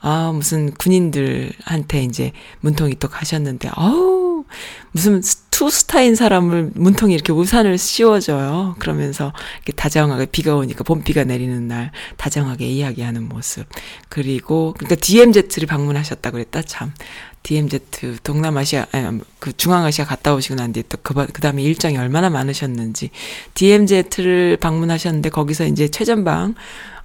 [0.00, 4.44] 아 무슨 군인들한테 이제 문통이 또 가셨는데 아우
[4.92, 8.76] 무슨 투스타인 사람을 문통이 이렇게 우산을 씌워줘요.
[8.78, 13.66] 그러면서 이렇게 다정하게 비가 오니까 봄비가 내리는 날 다정하게 이야기하는 모습.
[14.08, 16.92] 그리고 그러니까 DMZ를 방문하셨다고 그랬다 참.
[17.42, 17.80] DMZ
[18.22, 23.10] 동남아시아 아니, 그 중앙아시아 갔다 오시고 난 뒤에 또그 그다음에 일정이 얼마나 많으셨는지
[23.54, 26.54] DMZ를 방문하셨는데 거기서 이제 최전방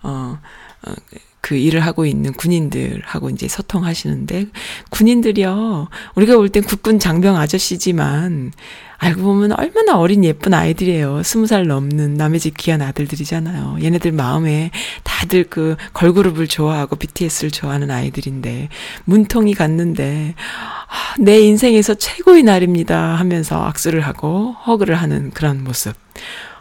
[0.04, 0.40] 어,
[0.86, 0.94] 어,
[1.46, 4.48] 그 일을 하고 있는 군인들하고 이제 소통하시는데
[4.90, 8.52] 군인들이요 우리가 볼 땐 국군 장병 아저씨지만
[8.98, 11.22] 알고 보면 얼마나 어린 예쁜 아이들이에요.
[11.22, 13.78] 스무 살 넘는 남의 집 귀한 아들들이잖아요.
[13.84, 14.72] 얘네들 마음에
[15.04, 18.70] 다들 그 걸그룹을 좋아하고 BTS를 좋아하는 아이들인데
[19.04, 20.34] 문통이 갔는데
[20.88, 25.94] 아, 내 인생에서 최고의 날입니다 하면서 악수를 하고 허그를 하는 그런 모습.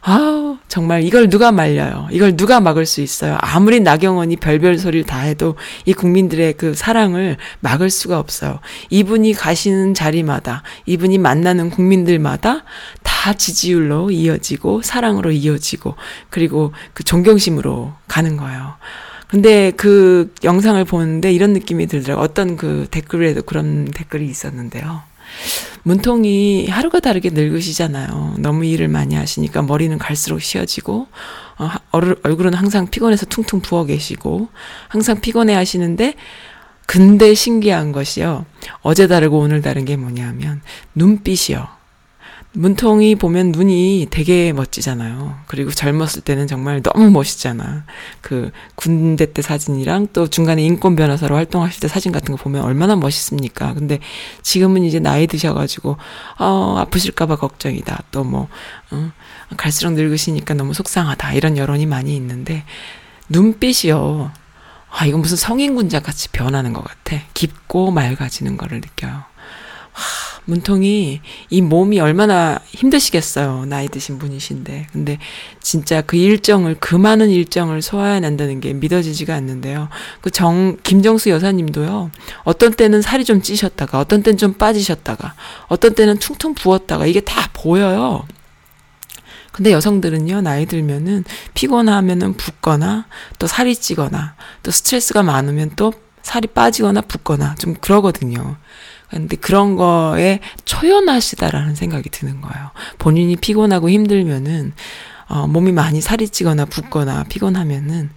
[0.06, 2.08] 아, 정말 이걸 누가 말려요?
[2.10, 3.38] 이걸 누가 막을 수 있어요?
[3.40, 8.60] 아무리 나경원이 별별 소리를 다 해도 이 국민들의 그 사랑을 막을 수가 없어요.
[8.90, 12.64] 이분이 가시는 자리마다, 이분이 만나는 국민들마다
[13.02, 15.94] 다 지지율로 이어지고, 사랑으로 이어지고,
[16.28, 18.74] 그리고 그 존경심으로 가는 거예요.
[19.26, 22.22] 근데 그 영상을 보는데 이런 느낌이 들더라고요.
[22.22, 25.13] 어떤 그 댓글에도 그런 댓글이 있었는데요.
[25.82, 28.36] 문통이 하루가 다르게 늙으시잖아요.
[28.38, 31.06] 너무 일을 많이 하시니까 머리는 갈수록 쉬어지고,
[31.58, 31.70] 어,
[32.22, 34.48] 얼굴은 항상 피곤해서 퉁퉁 부어 계시고,
[34.88, 36.14] 항상 피곤해 하시는데,
[36.86, 38.46] 근데 신기한 것이요.
[38.82, 40.62] 어제 다르고 오늘 다른 게 뭐냐면,
[40.94, 41.73] 눈빛이요.
[42.56, 45.40] 문통이 보면 눈이 되게 멋지잖아요.
[45.46, 47.84] 그리고 젊었을 때는 정말 너무 멋있잖아.
[48.20, 52.94] 그 군대 때 사진이랑 또 중간에 인권 변호사로 활동하실 때 사진 같은 거 보면 얼마나
[52.94, 53.74] 멋있습니까?
[53.74, 53.98] 근데
[54.42, 55.96] 지금은 이제 나이 드셔가지고,
[56.38, 58.04] 어, 아프실까봐 걱정이다.
[58.12, 58.48] 또 뭐,
[58.92, 59.10] 어,
[59.56, 61.32] 갈수록 늙으시니까 너무 속상하다.
[61.32, 62.64] 이런 여론이 많이 있는데,
[63.28, 64.30] 눈빛이요.
[64.90, 67.20] 아, 이건 무슨 성인 군자 같이 변하는 것 같아.
[67.34, 69.24] 깊고 맑아지는 거를 느껴요.
[70.44, 73.64] 하, 문통이 이 몸이 얼마나 힘드시겠어요.
[73.66, 74.88] 나이 드신 분이신데.
[74.92, 75.18] 근데
[75.60, 79.88] 진짜 그 일정을, 그 많은 일정을 소화해낸다는 게 믿어지지가 않는데요.
[80.20, 82.10] 그 정, 김정수 여사님도요.
[82.44, 85.34] 어떤 때는 살이 좀 찌셨다가, 어떤 때는 좀 빠지셨다가,
[85.68, 88.26] 어떤 때는 퉁퉁 부었다가, 이게 다 보여요.
[89.52, 93.06] 근데 여성들은요, 나이 들면은 피곤하면은 붓거나,
[93.38, 98.56] 또 살이 찌거나, 또 스트레스가 많으면 또 살이 빠지거나 붓거나, 좀 그러거든요.
[99.14, 102.70] 근데 그런 거에 초연하시다라는 생각이 드는 거예요.
[102.98, 104.72] 본인이 피곤하고 힘들면은,
[105.28, 108.10] 어, 몸이 많이 살이 찌거나 붓거나 피곤하면은,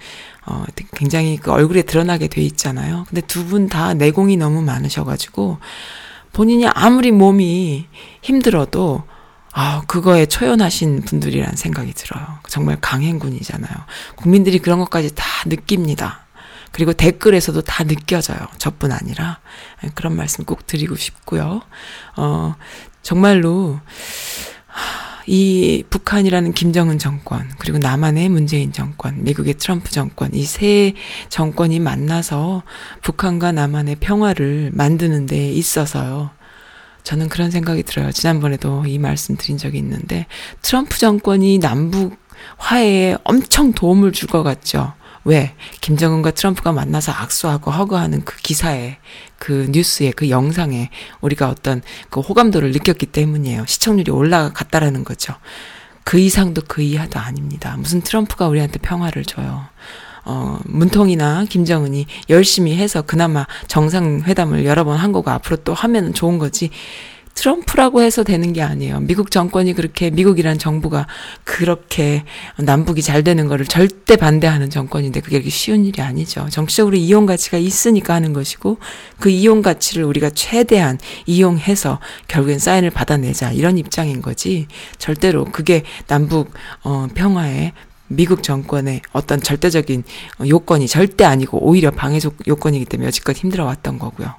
[0.45, 3.05] 어, 굉장히 그 얼굴에 드러나게 돼 있잖아요.
[3.09, 5.57] 근데 두 분 다 내공이 너무 많으셔가지고,
[6.33, 7.87] 본인이 아무리 몸이
[8.21, 9.03] 힘들어도,
[9.53, 12.25] 아, 그거에 초연하신 분들이란 생각이 들어요.
[12.47, 13.73] 정말 강행군이잖아요.
[14.15, 16.26] 국민들이 그런 것까지 다 느낍니다.
[16.77, 18.37] 그리고 댓글에서도 다 느껴져요.
[18.59, 19.39] 저뿐 아니라.
[19.95, 21.61] 그런 말씀 꼭 드리고 싶고요.
[22.15, 22.53] 어,
[23.01, 23.79] 정말로,
[25.25, 30.93] 이 북한이라는 김정은 정권, 그리고 남한의 문재인 정권, 미국의 트럼프 정권, 이 세
[31.29, 32.61] 정권이 만나서
[33.01, 36.29] 북한과 남한의 평화를 만드는 데 있어서요.
[37.03, 38.11] 저는 그런 생각이 들어요.
[38.11, 40.27] 지난번에도 이 말씀 드린 적이 있는데,
[40.61, 42.17] 트럼프 정권이 남북
[42.57, 44.93] 화해에 엄청 도움을 줄 것 같죠.
[45.27, 45.53] 왜?
[45.81, 48.95] 김정은과 트럼프가 만나서 악수하고 허그하는 그 기사에,
[49.37, 53.65] 그 뉴스에, 그 영상에 우리가 어떤 그 호감도를 느꼈기 때문이에요.
[53.67, 55.33] 시청률이 올라갔다라는 거죠.
[56.05, 57.75] 그 이상도 그 이하도 아닙니다.
[57.77, 59.65] 무슨 트럼프가 우리한테 평화를 줘요.
[60.23, 66.37] 어, 문통이나 김정은이 열심히 해서 그나마 정상회담을 여러 번 한 거고 앞으로 또 하면 좋은
[66.37, 66.69] 거지.
[67.37, 68.99] 트럼프라고 해서 되는 게 아니에요.
[69.01, 71.05] 미국 정권이 그렇게 미국이란 정부가
[71.43, 72.23] 그렇게
[72.57, 76.47] 남북이 잘 되는 거를 절대 반대하는 정권인데 그게 이렇게 쉬운 일이 아니죠.
[76.49, 78.79] 정치적으로 이용 가치가 있으니까 하는 것이고
[79.19, 80.97] 그 이용 가치를 우리가 최대한
[81.27, 84.67] 이용해서 결국엔 사인을 받아내자 이런 입장인 거지.
[84.97, 86.51] 절대로 그게 남북
[86.83, 87.73] 어 평화에
[88.07, 90.03] 미국 정권의 어떤 절대적인
[90.47, 94.33] 요건이 절대 아니고 오히려 방해 요건이기 때문에 여지껏 힘들어왔던 거고요.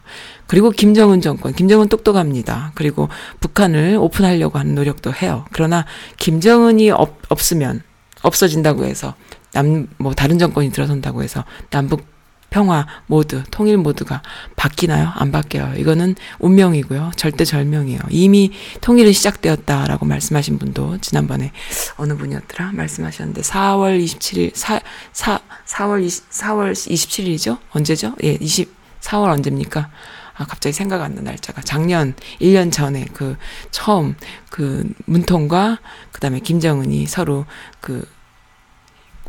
[0.46, 2.72] 그리고 김정은 정권, 김정은 똑똑합니다.
[2.74, 3.09] 그리고
[3.40, 5.44] 북한을 오픈하려고 하는 노력도 해요.
[5.52, 5.85] 그러나
[6.16, 7.83] 김정은이 없, 없으면
[8.22, 9.14] 없어진다고 해서
[9.52, 12.07] 남 뭐 다른 정권이 들어선다고 해서 남북
[12.50, 14.22] 평화 모드, 통일 모드가
[14.56, 15.12] 바뀌나요?
[15.14, 15.74] 안 바뀌어요.
[15.76, 17.12] 이거는 운명이고요.
[17.16, 18.00] 절대 절명이에요.
[18.11, 21.52] 이미 통일은 시작되었다라고 말씀하신 분도 지난번에
[21.96, 22.72] 어느 분이었더라?
[22.72, 24.80] 말씀하셨는데 4월 27일 4
[25.12, 27.58] 4 4월 20, 4월 27일이죠?
[27.70, 28.14] 언제죠?
[28.24, 29.90] 예, 20 4월 언제입니까?
[30.34, 33.37] 아, 갑자기 생각 안 나 날짜가 작년 1년 전에 그
[33.72, 34.14] 처음
[34.50, 35.78] 그 문통과
[36.12, 37.44] 그 다음에 김정은이 서로
[37.80, 38.06] 그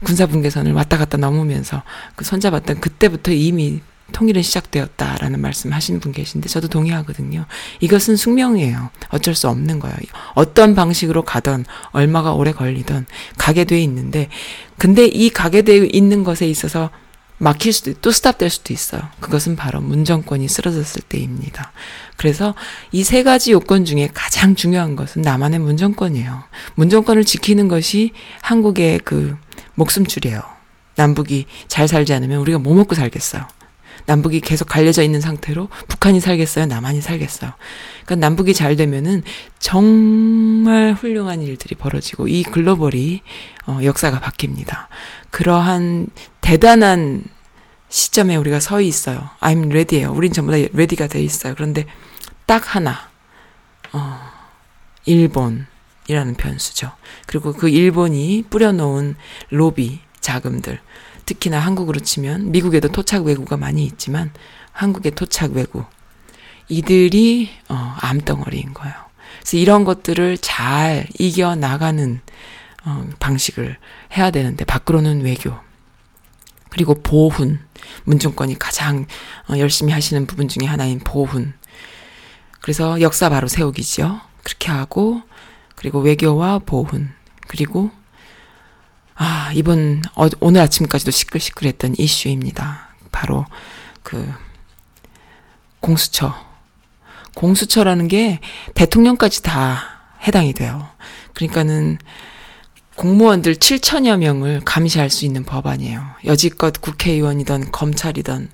[0.04, 1.84] 군사 분계선을 왔다 갔다 넘으면서
[2.16, 3.82] 그 손잡았던 그때부터 이미
[4.12, 7.46] 통일은 시작되었다라는 말씀 하시는 분 계신데 저도 동의하거든요.
[7.80, 8.90] 이것은 숙명이에요.
[9.10, 9.98] 어쩔 수 없는 거예요.
[10.34, 13.06] 어떤 방식으로 가던 얼마가 오래 걸리던
[13.38, 14.30] 가게 돼 있는데
[14.78, 16.90] 근데 이 가게 돼 있는 것에 있어서
[17.38, 19.02] 막힐 수도 또 스탑될 수도 있어요.
[19.22, 21.72] 그것은 바로 문정권이 쓰러졌을 때입니다.
[22.18, 22.54] 그래서
[22.92, 26.44] 이 세 가지 요건 중에 가장 중요한 것은 남한의 문정권이에요.
[26.76, 29.38] 문정권을 지키는 것이 한국의 그
[29.80, 30.42] 목숨줄이에요.
[30.96, 33.46] 남북이 잘 살지 않으면 우리가 뭐 먹고 살겠어요.
[34.06, 36.66] 남북이 계속 갈려져 있는 상태로 북한이 살겠어요?
[36.66, 37.52] 남한이 살겠어요?
[38.06, 39.24] 그러니까 남북이 잘 되면은
[39.60, 43.22] 정말 훌륭한 일들이 벌어지고 이 글로벌이
[43.68, 44.88] 어, 역사가 바뀝니다.
[45.30, 46.08] 그러한
[46.42, 47.24] 대단한
[47.90, 49.30] 시점에 우리가 서 있어요.
[49.42, 50.12] I'm ready예요.
[50.12, 51.54] 우린 전부 다 ready가 돼 있어요.
[51.56, 51.86] 그런데
[52.46, 53.10] 딱 하나,
[53.94, 54.20] 어,
[55.06, 55.68] 일본
[56.10, 56.92] 이라는 변수죠.
[57.28, 59.16] 그리고 그 일본이 뿌려놓은
[59.52, 60.80] 로비 자금들,
[61.26, 64.32] 특히나 한국으로 치면 미국에도 토착 외구가 많이 있지만
[64.72, 65.86] 한국의 토착 외구
[66.68, 68.96] 이들이 어, 암덩어리인 거예요.
[69.40, 72.20] 그래서 이런 것들을 잘 이겨 나가는
[72.86, 73.78] 어, 방식을
[74.18, 75.54] 해야 되는데 밖으로는 외교
[76.70, 77.60] 그리고 보훈
[78.06, 79.06] 문정권이 가장
[79.48, 81.54] 어, 열심히 하시는 부분 중에 하나인 보훈
[82.62, 84.22] 그래서 역사 바로 세우기죠.
[84.44, 85.22] 그렇게 하고
[85.80, 87.10] 그리고 외교와 보훈
[87.48, 87.90] 그리고
[89.16, 92.90] 아, 이번, 어, 오늘 아침까지도 시끌시끌했던 이슈입니다.
[93.12, 93.46] 바로
[94.04, 94.30] 그,
[95.80, 96.34] 공수처.
[97.36, 98.40] 공수처라는 게
[98.76, 99.82] 대통령까지 다
[100.26, 100.88] 해당이 돼요.
[101.34, 101.98] 그러니까는
[102.96, 106.02] 공무원들 7천여 명을 감시할 수 있는 법안이에요.
[106.26, 108.50] 여지껏 국회의원이던 검찰이던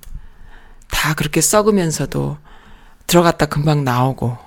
[0.91, 2.37] 다 그렇게 썩으면서도
[3.07, 4.44] 들어갔다 금방 나오고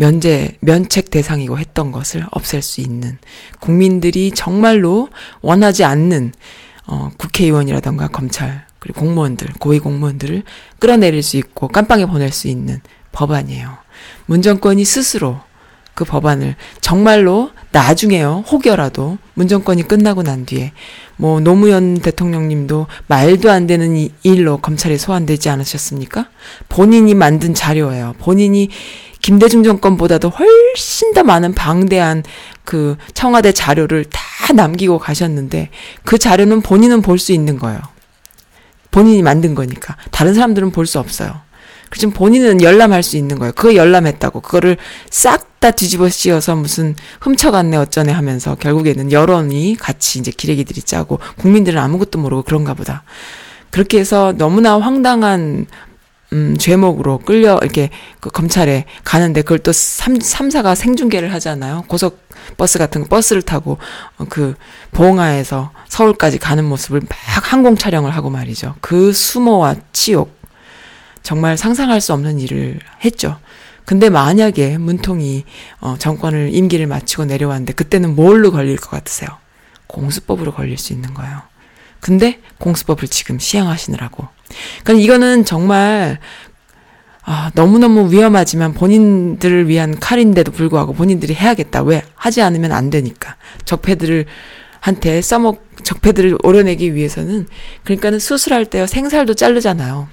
[0.00, 3.18] 면제, 면책 대상이고 했던 것을 없앨 수 있는
[3.60, 5.10] 국민들이 정말로
[5.42, 6.32] 원하지 않는
[6.86, 10.42] 어, 국회의원이라던가 검찰 그리고 공무원들, 고위 공무원들을
[10.78, 12.80] 끌어내릴 수 있고 깜빵에 보낼 수 있는
[13.12, 13.76] 법안이에요.
[14.24, 15.40] 문정권이 스스로
[15.92, 18.44] 그 법안을 정말로 나중에요.
[18.50, 20.72] 혹여라도 문정권이 끝나고 난 뒤에
[21.16, 26.30] 뭐 노무현 대통령님도 말도 안 되는 이 일로 검찰에 소환되지 않으셨습니까?
[26.70, 28.14] 본인이 만든 자료예요.
[28.18, 28.70] 본인이
[29.22, 32.22] 김대중 정권보다도 훨씬 더 많은 방대한
[32.64, 34.20] 그 청와대 자료를 다
[34.52, 35.70] 남기고 가셨는데
[36.04, 37.80] 그 자료는 본인은 볼 수 있는 거예요.
[38.90, 39.96] 본인이 만든 거니까.
[40.10, 41.40] 다른 사람들은 볼 수 없어요.
[41.96, 43.52] 지금 본인은 열람할 수 있는 거예요.
[43.52, 44.40] 그거 열람했다고.
[44.40, 44.76] 그거를
[45.10, 51.78] 싹 다 뒤집어 씌워서 무슨 훔쳐갔네 어쩌네 하면서 결국에는 여론이 같이 이제 기레기들이 짜고 국민들은
[51.78, 53.02] 아무것도 모르고 그런가 보다.
[53.70, 55.66] 그렇게 해서 너무나 황당한
[56.32, 57.90] 음, 죄목으로 끌려, 이렇게,
[58.20, 61.84] 그 검찰에 가는데, 그걸 또 삼, 삼사가 생중계를 하잖아요.
[61.88, 63.78] 고속버스 같은 거, 버스를 타고,
[64.16, 64.54] 어, 그,
[64.92, 68.76] 봉화에서 서울까지 가는 모습을 막 항공 촬영을 하고 말이죠.
[68.80, 70.38] 그 수모와 치욕.
[71.22, 73.38] 정말 상상할 수 없는 일을 했죠.
[73.84, 75.44] 근데 만약에 문통이,
[75.80, 79.28] 어, 정권을, 임기를 마치고 내려왔는데, 그때는 뭘로 걸릴 것 같으세요?
[79.88, 81.49] 공수법으로 걸릴 수 있는 거예요.
[82.00, 84.26] 근데 공수법을 지금 시행하시느라고.
[84.82, 86.18] 그러니까 이거는 정말
[87.22, 91.82] 아, 너무너무 위험하지만 본인들을 위한 칼인데도 불구하고 본인들이 해야겠다.
[91.82, 92.02] 왜?
[92.14, 93.36] 하지 않으면 안 되니까.
[93.64, 94.26] 적폐들을
[94.80, 97.46] 한테 써먹 적폐들을 오려내기 위해서는
[97.84, 100.08] 그러니까는 수술할 때요 생살도 자르잖아요.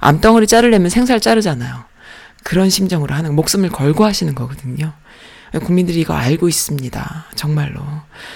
[0.00, 1.84] 암덩어리 자르려면 생살 자르잖아요.
[2.42, 4.92] 그런 심정으로 하는 목숨을 걸고 하시는 거거든요.
[5.60, 7.26] 국민들이 이거 알고 있습니다.
[7.34, 7.80] 정말로.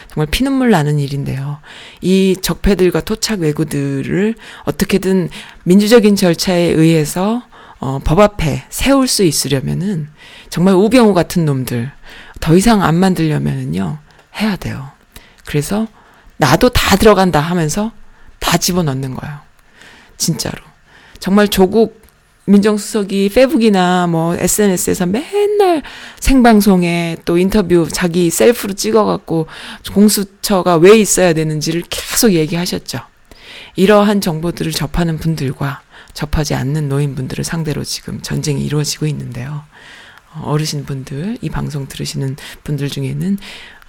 [0.08, 1.58] 정말 피눈물 나는 일인데요.
[2.00, 5.28] 이 적폐들과 토착 외구들을 어떻게든
[5.64, 7.42] 민주적인 절차에 의해서
[7.78, 10.08] 어, 법 앞에 세울 수 있으려면은
[10.50, 11.90] 정말 우병우 같은 놈들
[12.40, 13.98] 더 이상 안 만들려면은요
[14.38, 14.90] 해야 돼요.
[15.46, 15.86] 그래서
[16.36, 17.92] 나도 다 들어간다 하면서
[18.38, 19.38] 다 집어넣는 거예요.
[20.16, 20.56] 진짜로.
[21.18, 21.99] 정말 조국
[22.46, 25.82] 민정수석이 페북이나 뭐 SNS에서 맨날
[26.18, 29.46] 생방송에 또 인터뷰 자기 셀프로 찍어갖고
[29.92, 33.00] 공수처가 왜 있어야 되는지를 계속 얘기하셨죠.
[33.76, 35.82] 이러한 정보들을 접하는 분들과
[36.12, 39.62] 접하지 않는 노인분들을 상대로 지금 전쟁이 이루어지고 있는데요.
[40.42, 43.38] 어르신 분들, 이 방송 들으시는 분들 중에는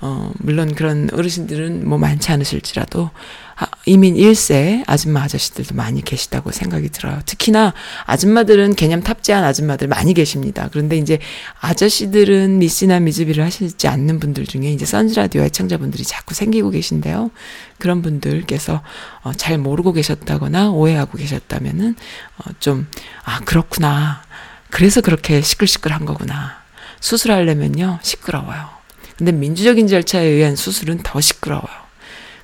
[0.02, 3.12] 어, 물론 그런 어르신들은 뭐 많지 않으실지라도
[3.51, 3.51] 아,
[3.86, 7.20] 이민 1세 아줌마 아저씨들도 많이 계시다고 생각이 들어요.
[7.26, 7.74] 특히나
[8.06, 10.70] 아줌마들은 개념 탑재한 아줌마들 많이 계십니다.
[10.72, 11.20] 그런데 이제
[11.60, 17.32] 아저씨들은 미씨나 미즈비를 하시지 않는 분들 중에 이제 선즈라디오 애청자분들이 자꾸 생기고 계신데요.
[17.80, 18.82] 그런 분들께서
[19.24, 21.96] 어, 잘 모르고 계셨다거나 오해하고 계셨다면은
[22.38, 22.88] 어, 좀,
[23.24, 24.24] 아, 그렇구나.
[24.70, 26.62] 그래서 그렇게 시끌시끌한 거구나.
[27.00, 28.70] 수술하려면요, 시끄러워요.
[29.18, 31.91] 근데 민주적인 절차에 의한 수술은 더 시끄러워요.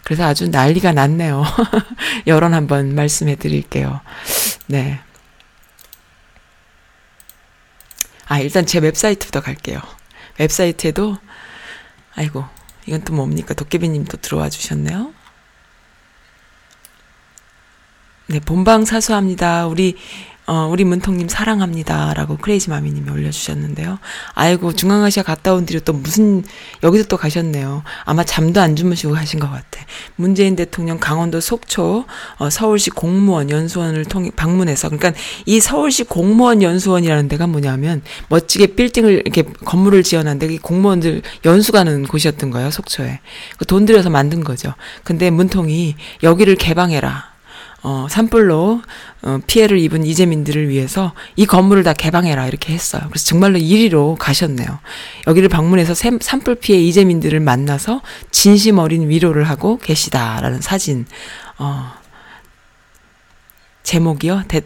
[0.07, 1.43] 그래서 아주 난리가 났네요.
[2.27, 3.99] 여론 한번 말씀해 드릴게요.
[4.67, 5.01] 네.
[8.25, 9.81] 아, 일단 제 웹사이트부터 갈게요.
[10.39, 11.17] 웹사이트에도,
[12.15, 12.45] 아이고,
[12.85, 13.53] 이건 또 뭡니까?
[13.53, 15.13] 도깨비님 또 들어와 주셨네요.
[18.27, 19.67] 네, 본방 사수합니다.
[19.67, 19.97] 우리
[20.49, 22.13] 어, 우리 문통님 사랑합니다.
[22.13, 23.99] 라고 크레이지 마미님이 올려주셨는데요.
[24.33, 26.41] 아이고, 중앙아시아 갔다 온 뒤로 또 무슨,
[26.83, 27.83] 여기서 또 가셨네요.
[28.05, 29.81] 아마 잠도 안 주무시고 가신 것 같아.
[30.15, 32.05] 문재인 대통령 강원도 속초,
[32.37, 39.23] 어, 서울시 공무원 연수원을 통해 방문해서, 그러니까 이 서울시 공무원 연수원이라는 데가 뭐냐면, 멋지게 빌딩을,
[39.25, 43.19] 이렇게 건물을 지어놨는데, 이 공무원들 연수 가는 곳이었던 거예요, 속초에.
[43.57, 44.73] 그돈 들여서 만든 거죠.
[45.03, 47.36] 근데 문통이 여기를 개방해라.
[47.83, 48.81] 어, 산불로
[49.21, 53.03] 어, 피해를 입은 이재민들을 위해서 이 건물을 다 개방해라 이렇게 했어요.
[53.09, 54.79] 그래서 정말로 이리로 가셨네요.
[55.27, 58.01] 여기를 방문해서 샘, 산불 피해 이재민들을 만나서
[58.31, 61.05] 진심 어린 위로를 하고 계시다라는 사진.
[61.59, 61.93] 어,
[63.83, 64.43] 제목이요.
[64.47, 64.61] 대,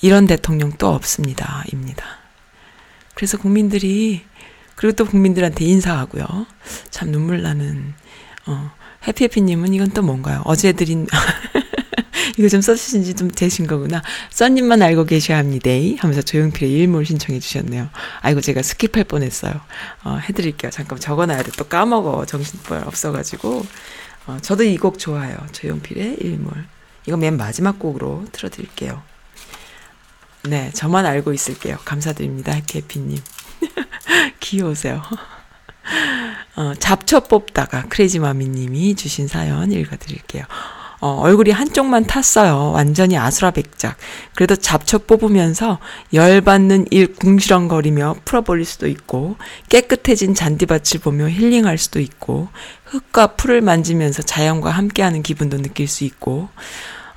[0.00, 1.64] 이런 대통령 또 없습니다.
[1.72, 2.04] 입니다.
[3.14, 4.22] 그래서 국민들이
[4.76, 6.46] 그리고 또 국민들한테 인사하고요.
[6.90, 7.94] 참 눈물 나는
[8.46, 8.70] 어,
[9.06, 10.42] 해피해피님은 이건 또 뭔가요?
[10.44, 11.06] 어제 드린
[12.38, 14.02] 이거 좀 써주신 지 좀 되신 거구나.
[14.30, 15.70] 써님만 알고 계셔야 합니다.
[15.98, 17.88] 하면서 조용필의 일몰 신청해 주셨네요.
[18.20, 19.60] 아이고, 제가 스킵할 뻔 했어요.
[20.04, 20.70] 어, 해드릴게요.
[20.70, 21.50] 잠깐 적어놔야 돼.
[21.56, 22.24] 또 까먹어.
[22.26, 23.66] 정신벌 없어가지고.
[24.26, 25.36] 어, 저도 이 곡 좋아요.
[25.52, 26.52] 조용필의 일몰.
[27.06, 29.02] 이거 맨 마지막 곡으로 틀어드릴게요.
[30.44, 31.76] 네, 저만 알고 있을게요.
[31.84, 32.52] 감사드립니다.
[32.52, 33.18] 해피해피님.
[34.40, 35.02] 귀여우세요.
[36.56, 40.44] 어, 잡초 뽑다가 크레이지마미님이 주신 사연 읽어드릴게요.
[41.02, 42.70] 어, 얼굴이 한쪽만 탔어요.
[42.72, 43.96] 완전히 아수라백작.
[44.36, 45.80] 그래도 잡초 뽑으면서
[46.12, 49.34] 열받는 일 궁시렁거리며 풀어버릴 수도 있고,
[49.68, 52.50] 깨끗해진 잔디밭을 보며 힐링할 수도 있고,
[52.84, 56.50] 흙과 풀을 만지면서 자연과 함께하는 기분도 느낄 수 있고,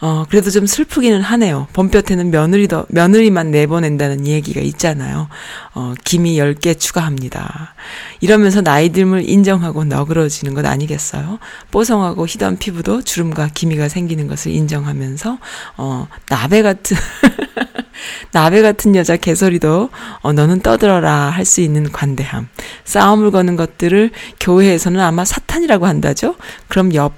[0.01, 1.67] 어, 그래도 좀 슬프기는 하네요.
[1.73, 5.27] 봄볕에는 며느리 더, 며느리만 내보낸다는 얘기가 있잖아요.
[5.73, 7.73] 어, 김이 10개 추가합니다.
[8.19, 11.39] 이러면서 나이 듦을 인정하고 너그러지는 것 아니겠어요?
[11.71, 15.37] 뽀송하고 희던 피부도 주름과 기미가 생기는 것을 인정하면서,
[15.77, 16.97] 어, 나베 같은,
[18.31, 19.89] 나베 같은 여자 개소리도,
[20.21, 22.49] 어, 너는 떠들어라 할 수 있는 관대함.
[22.85, 26.35] 싸움을 거는 것들을 교회에서는 아마 사탄이라고 한다죠?
[26.67, 27.13] 그럼 옆,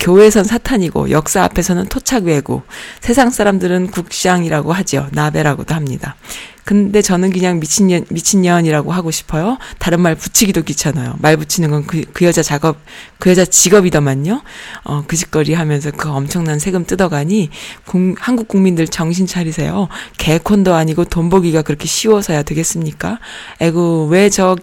[0.00, 2.62] 교회에선 사탄이고 역사 앞에서는 토착외구,
[3.00, 5.08] 세상 사람들은 국샹이라고 하지요.
[5.12, 6.16] 나베라고도 합니다.
[6.64, 9.58] 근데 저는 그냥 미친년, 미친년이라고 하고 싶어요.
[9.78, 11.14] 다른 말 붙이기도 귀찮아요.
[11.18, 12.78] 말 붙이는 건 그, 그 여자 작업,
[13.18, 14.42] 그 여자 직업이더만요.
[14.84, 17.50] 어, 그 짓거리 하면서 그 엄청난 세금 뜯어가니,
[17.84, 19.88] 국, 한국 국민들 정신 차리세요.
[20.18, 23.18] 개콘도 아니고 돈 벌기가 그렇게 쉬워서야 되겠습니까?
[23.60, 24.56] 에구, 왜 저,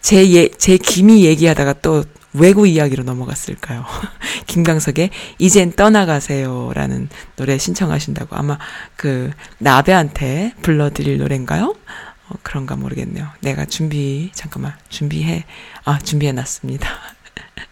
[0.00, 2.04] 제, 예, 제 김이 얘기하다가 또
[2.34, 3.84] 외구 이야기로 넘어갔을까요?
[4.46, 8.58] 김강석의 이젠 떠나가세요라는 노래 신청하신다고 아마
[8.96, 11.74] 그 나베한테 불러드릴 노래인가요?
[12.28, 13.28] 어, 그런가 모르겠네요.
[13.40, 15.44] 내가 준비 잠깐만 준비해
[15.84, 16.88] 아 준비해 놨습니다.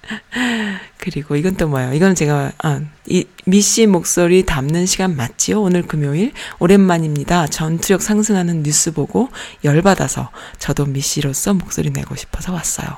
[0.98, 1.92] 그리고 이건 또 뭐예요?
[1.94, 5.60] 이건 제가 아, 이 미씨 목소리 담는 시간 맞지요?
[5.60, 7.48] 오늘 금요일 오랜만입니다.
[7.48, 9.28] 전투력 상승하는 뉴스 보고
[9.64, 12.88] 열 받아서 저도 미씨로서 목소리 내고 싶어서 왔어요.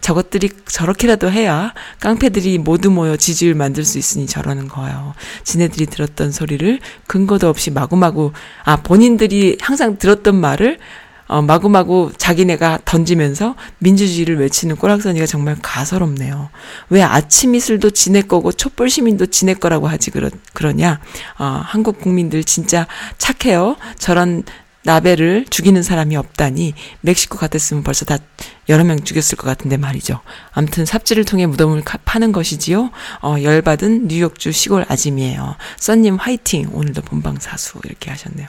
[0.00, 5.14] 저것들이 저렇게라도 해야 깡패들이 모두 모여 지지율 만들 수 있으니 저러는 거예요.
[5.42, 8.32] 지네들이 들었던 소리를 근거도 없이 마구마구
[8.62, 10.78] 아 본인들이 항상 들었던 말을
[11.28, 16.50] 어, 마구마구 자기네가 던지면서 민주주의를 외치는 꼬락서니가 정말 가소롭네요.
[16.88, 21.00] 왜 아침 이슬도 지네 거고 촛불 시민도 지네 거라고 하지 그러, 그러냐?
[21.38, 22.86] 어, 한국 국민들 진짜
[23.18, 23.76] 착해요.
[23.98, 24.42] 저런
[24.84, 26.72] 나베를 죽이는 사람이 없다니
[27.02, 28.16] 멕시코 같았으면 벌써 다
[28.70, 30.20] 여러 명 죽였을 것 같은데 말이죠.
[30.52, 32.90] 암튼 삽질을 통해 무덤을 파는 것이지요.
[33.20, 35.56] 어, 열받은 뉴욕주 시골 아짐이에요.
[35.78, 36.70] 써님 화이팅!
[36.72, 38.48] 오늘도 본방 사수 이렇게 하셨네요.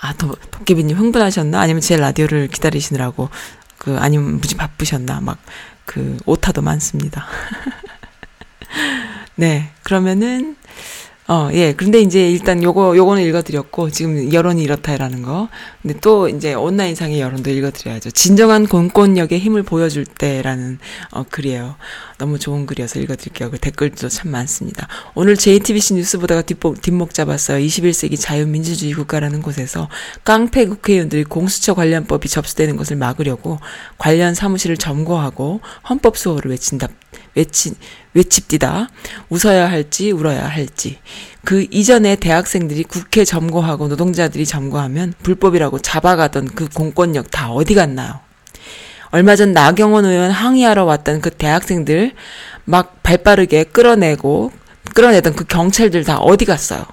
[0.00, 1.60] 아, 도, 도깨비님 흥분하셨나?
[1.60, 3.30] 아니면 제 라디오를 기다리시느라고,
[3.78, 5.20] 그, 아니면 무지 바쁘셨나?
[5.20, 5.38] 막,
[5.84, 7.26] 그, 오타도 많습니다.
[9.34, 10.56] 네, 그러면은,
[11.30, 11.74] 어, 예.
[11.76, 15.50] 그런데 이제 일단 요거, 요거는 읽어드렸고, 지금 여론이 이렇다라는 거.
[15.82, 18.12] 근데 또 이제 온라인상의 여론도 읽어드려야죠.
[18.12, 20.78] 진정한 공권력의 힘을 보여줄 때라는,
[21.10, 21.76] 어, 글이에요.
[22.16, 23.50] 너무 좋은 글이어서 읽어드릴게요.
[23.50, 24.88] 그 댓글도 참 많습니다.
[25.14, 27.62] 오늘 JTBC 뉴스 보다가 뒷목, 뒷목 잡았어요.
[27.62, 29.90] 21세기 자유민주주의 국가라는 곳에서
[30.24, 33.60] 깡패 국회의원들이 공수처 관련법이 접수되는 것을 막으려고
[33.98, 36.88] 관련 사무실을 점거하고 헌법 수호를 외친다.
[37.34, 37.74] 외치,
[38.14, 38.88] 외칩디다.
[39.28, 40.98] 웃어야 할지 울어야 할지.
[41.44, 48.20] 그 이전에 대학생들이 국회 점거하고 노동자들이 점거하면 불법이라고 잡아가던 그 공권력 다 어디 갔나요?
[49.10, 52.12] 얼마 전 나경원 의원 항의하러 왔던 그 대학생들
[52.64, 54.52] 막 발빠르게 끌어내고
[54.94, 56.84] 끌어내던 그 경찰들 다 어디 갔어요?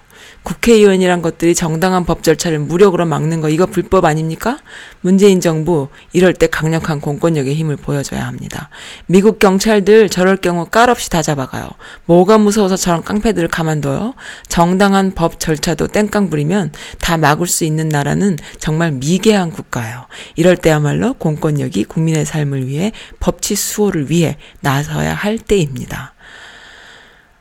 [0.45, 4.59] 국회의원이란 것들이 정당한 법 절차를 무력으로 막는 거 이거 불법 아닙니까?
[5.01, 8.69] 문재인 정부 이럴 때 강력한 공권력의 힘을 보여줘야 합니다.
[9.07, 11.67] 미국 경찰들 저럴 경우 깔 없이 다 잡아가요.
[12.05, 14.13] 뭐가 무서워서 저런 깡패들을 가만둬요?
[14.47, 20.05] 정당한 법 절차도 땡깡 부리면 다 막을 수 있는 나라는 정말 미개한 국가예요.
[20.35, 26.14] 이럴 때야말로 공권력이 국민의 삶을 위해 법치 수호를 위해 나서야 할 때입니다.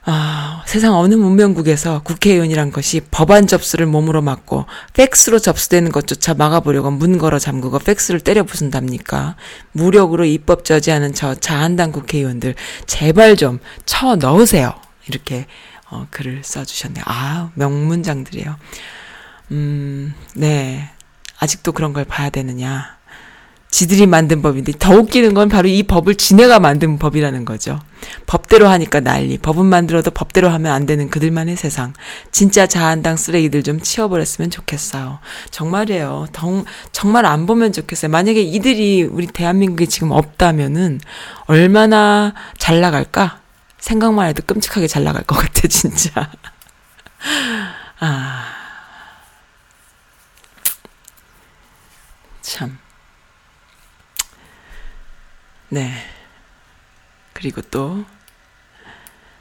[0.07, 7.17] 아, 세상 어느 문명국에서 국회의원이란 것이 법안 접수를 몸으로 막고 팩스로 접수되는 것조차 막아보려고 문
[7.19, 9.37] 걸어 잠그고 팩스를 때려 부순답니까?
[9.73, 12.55] 무력으로 입법 저지하는 저 자한당 국회의원들
[12.87, 14.75] 제발 좀 쳐 넣으세요.
[15.09, 15.47] 이렇게
[15.91, 17.05] 어, 글을 써주셨네요.
[17.07, 18.57] 아, 명문장들이에요.
[19.53, 20.91] 음, 네.
[21.39, 22.97] 아직도 그런 걸 봐야 되느냐.
[23.75, 27.81] 지들이 만든 법인데 더 웃기는 건 바로 이 법을 지네가 만든 법이라는 거죠.
[28.25, 29.37] 법대로 하니까 난리.
[29.37, 31.93] 법은 만들어도 법대로 하면 안 되는 그들만의 세상.
[32.31, 35.19] 진짜 자한당 쓰레기들 좀 치워버렸으면 좋겠어요.
[35.51, 36.29] 정말이에요.
[36.33, 38.13] 정, 정말 안 보면 좋겠어요.
[38.13, 41.01] 만약에 이들이 우리 대한민국에 지금 없다면은
[41.47, 43.41] 얼마나 잘 나갈까?
[43.81, 46.31] 생각만 해도 끔찍하게 잘 나갈 것 같아, 진짜.
[47.99, 48.45] 아.
[52.41, 52.84] 참.
[55.75, 55.91] 네.
[57.33, 58.05] 그리고 또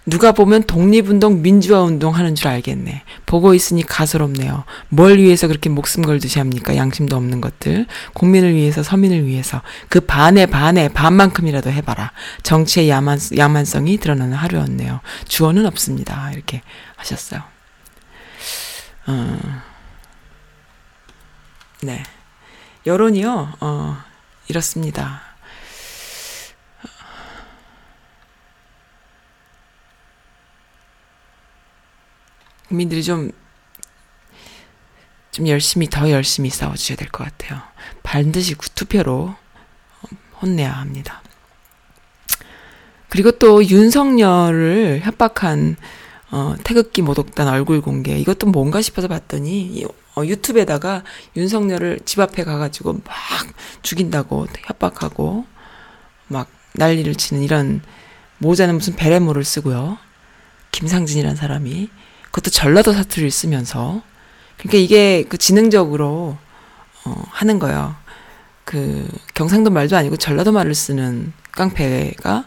[0.07, 3.03] 누가 보면 독립운동, 민주화운동 하는 줄 알겠네.
[3.27, 4.63] 보고 있으니 가소롭네요.
[4.89, 6.75] 뭘 위해서 그렇게 목숨 걸듯이 합니까?
[6.75, 7.85] 양심도 없는 것들.
[8.15, 9.61] 국민을 위해서, 서민을 위해서.
[9.89, 12.11] 그 반에 반에 반만큼이라도 해봐라.
[12.41, 15.01] 정치의 야만, 야만성이 드러나는 하루였네요.
[15.27, 16.31] 주어는 없습니다.
[16.31, 16.63] 이렇게
[16.95, 17.43] 하셨어요.
[19.05, 19.39] 어,
[21.83, 22.03] 네.
[22.87, 23.97] 여론이요, 어,
[24.47, 25.32] 이렇습니다.
[32.73, 33.31] 국민들이 좀,
[35.29, 37.61] 좀 열심히, 더 열심히 싸워주셔야 될 것 같아요.
[38.01, 39.35] 반드시 투표로
[40.41, 41.21] 혼내야 합니다.
[43.09, 45.75] 그리고 또 윤석열을 협박한
[46.31, 51.03] 어, 태극기 모독단 얼굴 공개 이것도 뭔가 싶어서 봤더니 어, 유튜브에다가
[51.37, 53.03] 윤석열을 집 앞에 가가지고 막
[53.83, 55.45] 죽인다고 협박하고
[56.27, 57.83] 막 난리를 치는 이런
[58.39, 59.99] 모자는 무슨 베레모를 쓰고요.
[60.71, 61.91] 김상진이란 사람이
[62.33, 64.01] 그것도 전라도 사투리를 쓰면서
[64.57, 66.35] 그러니까 이게 그 지능적으로
[67.05, 67.95] 어, 하는 거예요.
[68.63, 72.45] 그 경상도 말도 아니고 전라도 말을 쓰는 깡패가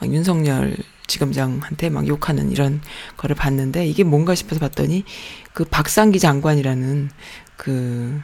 [0.00, 0.76] 막 윤석열
[1.06, 2.80] 지검장한테 막 욕하는 이런
[3.16, 5.04] 거를 봤는데 이게 뭔가 싶어서 봤더니
[5.52, 7.10] 그 박상기 장관이라는
[7.56, 8.20] 그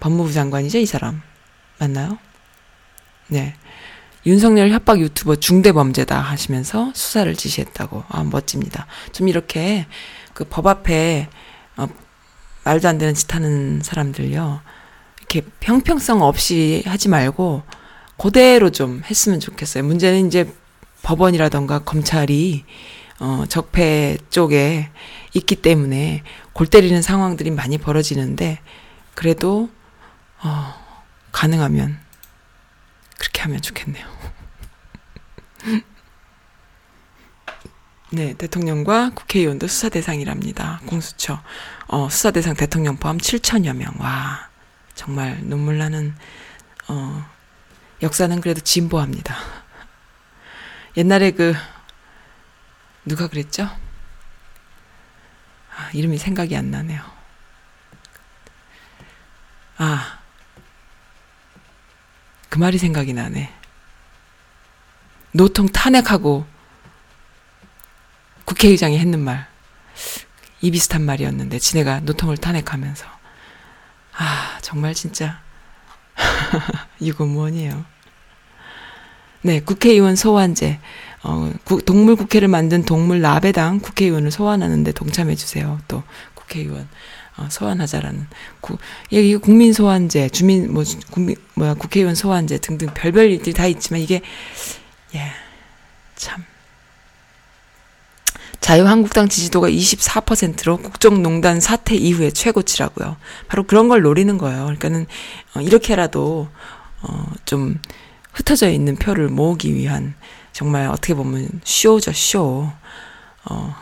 [0.00, 1.22] 법무부 장관이죠 이 사람
[1.78, 2.18] 맞나요?
[3.28, 3.54] 네.
[4.28, 8.04] 윤석열 협박 유튜버 중대범죄다 하시면서 수사를 지시했다고.
[8.08, 8.86] 아, 멋집니다.
[9.12, 9.86] 좀 이렇게
[10.34, 11.28] 그 법 앞에
[11.78, 11.86] 어,
[12.64, 14.60] 말도 안 되는 짓 하는 사람들요.
[15.18, 17.62] 이렇게 형평성 없이 하지 말고
[18.18, 19.82] 그대로 좀 했으면 좋겠어요.
[19.84, 20.52] 문제는 이제
[21.02, 22.64] 법원이라던가 검찰이
[23.20, 24.90] 어, 적폐 쪽에
[25.34, 26.22] 있기 때문에
[26.52, 28.60] 골 때리는 상황들이 많이 벌어지는데
[29.14, 29.70] 그래도
[30.42, 30.74] 어,
[31.32, 31.98] 가능하면
[33.18, 34.17] 그렇게 하면 좋겠네요.
[38.10, 40.80] 네, 대통령과 국회의원도 수사 대상이랍니다.
[40.86, 41.42] 공수처.
[41.88, 43.92] 어, 수사 대상 대통령 포함 7천여 명.
[43.98, 44.48] 와,
[44.94, 46.16] 정말 눈물 나는,
[46.88, 47.28] 어,
[48.00, 49.36] 역사는 그래도 진보합니다.
[50.96, 51.54] 옛날에 그,
[53.04, 53.68] 누가 그랬죠?
[55.76, 57.02] 아, 이름이 생각이 안 나네요.
[59.76, 60.18] 아,
[62.48, 63.52] 그 말이 생각이 나네.
[65.32, 66.46] 노통 탄핵하고
[68.48, 69.46] 국회의장이 했는 말.
[70.62, 73.04] 이 비슷한 말이었는데, 지네가 노통을 탄핵하면서.
[74.16, 75.40] 아, 정말 진짜.
[77.02, 77.84] 유고무원이에요.
[79.42, 80.80] 네, 국회의원 소환제.
[81.24, 85.78] 어, 구, 동물 국회를 만든 동물 라베당 국회의원을 소환하는데 동참해 주세요.
[85.86, 86.02] 또,
[86.34, 86.88] 국회의원.
[87.36, 88.26] 어, 소환하자라는
[88.60, 88.78] 구,
[89.12, 90.82] 예, 이게 국민 소환제, 주민 뭐
[91.12, 94.22] 국민 뭐야 국회의원 소환제 등등 별별 일들이 다 있지만 이게
[95.14, 95.30] 예,
[96.16, 96.44] 참
[98.60, 103.16] 자유한국당 지지도가 24%로 국정농단 사태 이후에 최고치라고요.
[103.46, 104.64] 바로 그런 걸 노리는 거예요.
[104.64, 105.06] 그러니까는
[105.54, 106.48] 어, 이렇게라도
[107.02, 107.80] 어, 좀
[108.32, 110.14] 흩어져 있는 표를 모으기 위한
[110.52, 112.70] 정말 어떻게 보면 쇼죠, 쇼.
[113.44, 113.76] 어,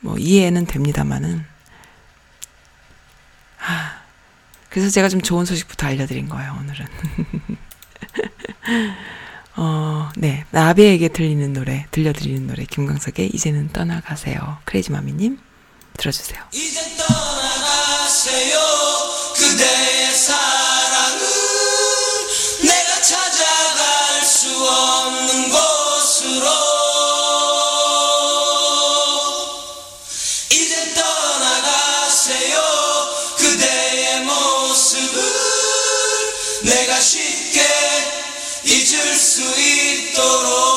[0.00, 1.44] 뭐 이해는 됩니다만은.
[3.56, 3.98] 하,
[4.70, 6.86] 그래서 제가 좀 좋은 소식부터 알려드린 거예요, 오늘은.
[9.60, 10.44] 어, 네.
[10.52, 14.58] 나비에게 들리는 노래, 들려드리는 노래, 김광석의 이제는 떠나가세요.
[14.64, 15.36] 크레이지 마미님,
[15.96, 16.40] 들어주세요.
[16.52, 18.56] 이제 떠나가세요
[19.36, 19.87] 그대
[40.18, 40.67] 있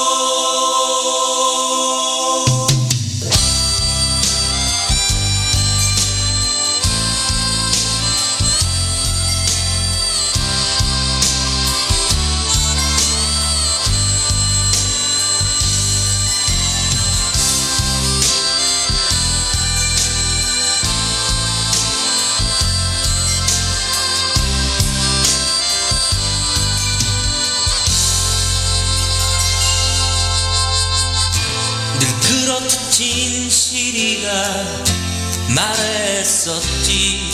[34.02, 34.30] 진실이가
[35.50, 37.30] 말했었지.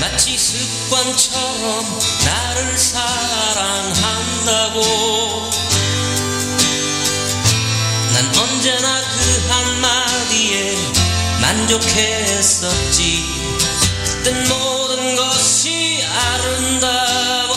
[0.00, 4.80] 마치 습관처럼 나를 사랑한다고.
[8.12, 10.76] 난 언제나 그 한마디에
[11.40, 13.24] 만족했었지.
[14.04, 17.49] 그땐 모든 것이 아름다웠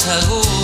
[0.00, 0.59] mucha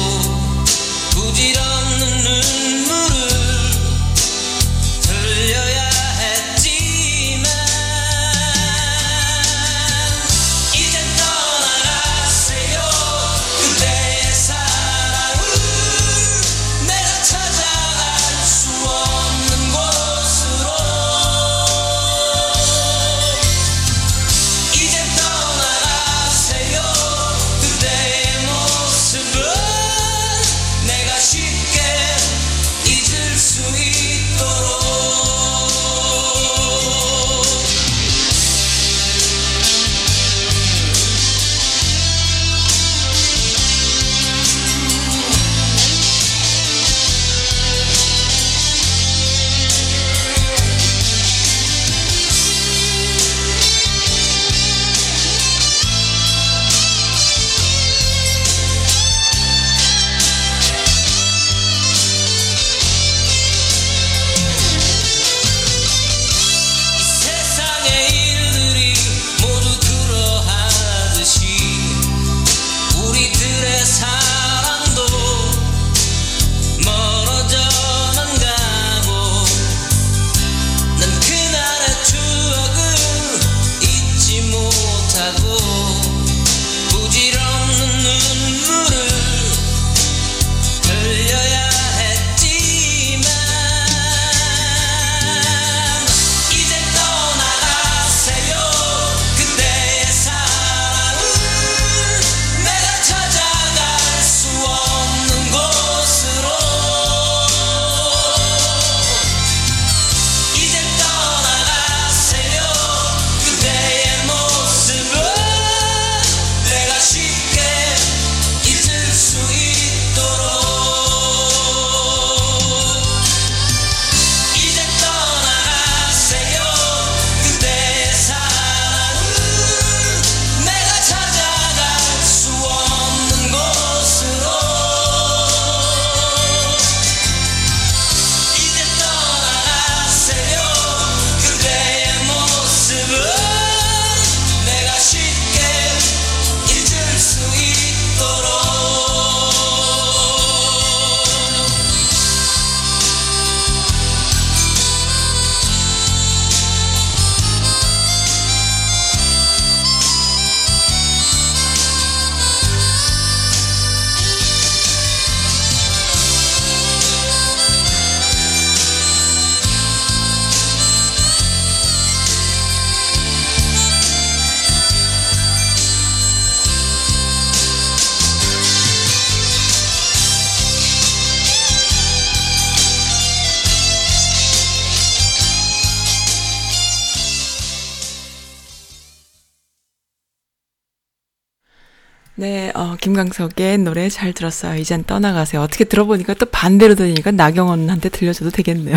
[193.06, 194.80] 김광석의 노래 잘 들었어요.
[194.80, 195.62] 이젠 떠나가세요.
[195.62, 198.96] 어떻게 들어보니까 또 반대로 들으니까 나경원한테 들려줘도 되겠네요.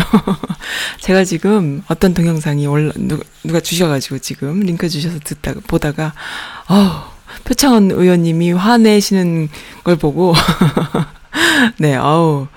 [0.98, 6.12] 제가 지금 어떤 동영상이 올라, 누가, 누가 주셔가지고 지금 링크 주셔서 듣다가, 보다가,
[6.68, 7.12] 어
[7.44, 9.48] 표창원 의원님이 화내시는
[9.84, 10.34] 걸 보고,
[11.78, 12.48] 네, 어우.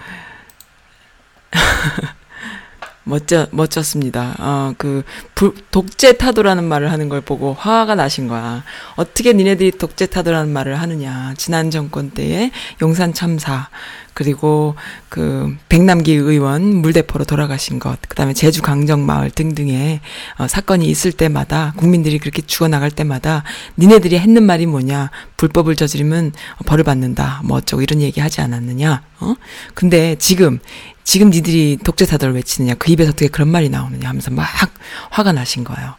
[3.06, 4.36] 멋져, 멋졌습니다.
[4.40, 5.04] 어, 그,
[5.36, 8.64] 부, 독재 타도라는 말을 하는 걸 보고 화가 나신 거야.
[8.96, 11.34] 어떻게 니네들이 독재 타도라는 말을 하느냐.
[11.38, 13.70] 지난 정권 때에 용산 참사,
[14.14, 14.76] 그리고
[15.10, 20.02] 그 백남기 의원 물대포로 돌아가신 것, 그 다음에 제주 강정마을 등등의
[20.38, 23.44] 어, 사건이 있을 때마다 국민들이 그렇게 죽어나갈 때마다
[23.78, 25.10] 니네들이 했는 말이 뭐냐.
[25.38, 26.32] 불법을 저지르면
[26.66, 27.42] 벌을 받는다.
[27.44, 29.02] 뭐 어쩌고 이런 얘기 하지 않았느냐.
[29.20, 29.36] 어?
[29.74, 30.60] 근데 지금
[31.04, 34.48] 지금 니들이 독재 타도를 외치느냐, 그 입에서 어떻게 그런 말이 나오느냐 하면서 막
[35.10, 35.96] 화가 나신 거예요.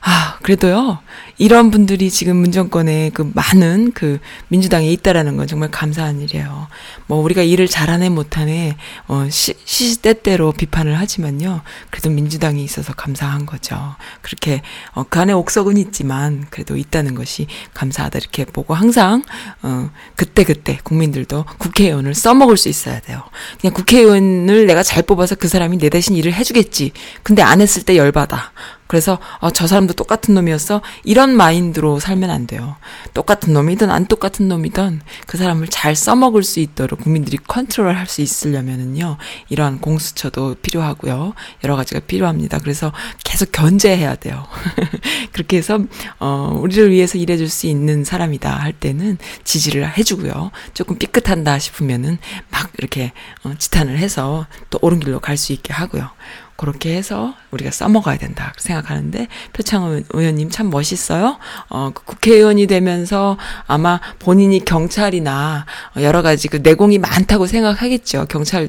[0.00, 0.98] 아, 그래도요,
[1.38, 4.18] 이런 분들이 지금 문정권에 그 많은 그
[4.48, 6.68] 민주당에 있다라는 건 정말 감사한 일이에요.
[7.06, 8.76] 뭐 우리가 일을 잘하네 못하네
[9.08, 11.62] 어 시, 시시때때로 비판을 하지만요.
[11.90, 13.94] 그래도 민주당이 있어서 감사한 거죠.
[14.20, 14.62] 그렇게
[14.92, 19.22] 어 그 안에 옥석은 있지만 그래도 있다는 것이 감사하다 이렇게 보고 항상
[19.62, 23.22] 어 그때 그때 국민들도 국회의원을 써먹을 수 있어야 돼요.
[23.60, 26.90] 그냥 국회의원을 내가 잘 뽑아서 그 사람이 내 대신 일을 해주겠지.
[27.22, 28.50] 근데 안 했을 때 열받아.
[28.86, 30.82] 그래서 어, 저 사람도 똑같은 놈이었어.
[31.04, 32.76] 이런 마인드로 살면 안 돼요.
[33.14, 38.20] 똑같은 놈이든 안 똑같은 놈이든 그 사람을 잘 써먹을 수 있도록 국민들이 컨트롤 할 수
[38.20, 39.16] 있으려면은요.
[39.48, 41.34] 이러한 공수처도 필요하고요.
[41.64, 42.58] 여러 가지가 필요합니다.
[42.58, 42.92] 그래서
[43.24, 44.46] 계속 견제해야 돼요.
[45.32, 45.78] 그렇게 해서
[46.20, 50.50] 어 우리를 위해서 일해 줄 수 있는 사람이다 할 때는 지지를 해 주고요.
[50.74, 52.18] 조금 삐끗한다 싶으면은
[52.50, 53.12] 막 이렇게
[53.44, 56.10] 어 지탄을 해서 또 옳은 길로 갈 수 있게 하고요.
[56.56, 61.38] 그렇게 해서 우리가 써먹어야 된다 생각하는데 표창원 의원님 참 멋있어요.
[61.68, 63.36] 어, 그 국회의원이 되면서
[63.66, 68.26] 아마 본인이 경찰이나 여러 가지 그 내공이 많다고 생각하겠죠.
[68.28, 68.68] 경찰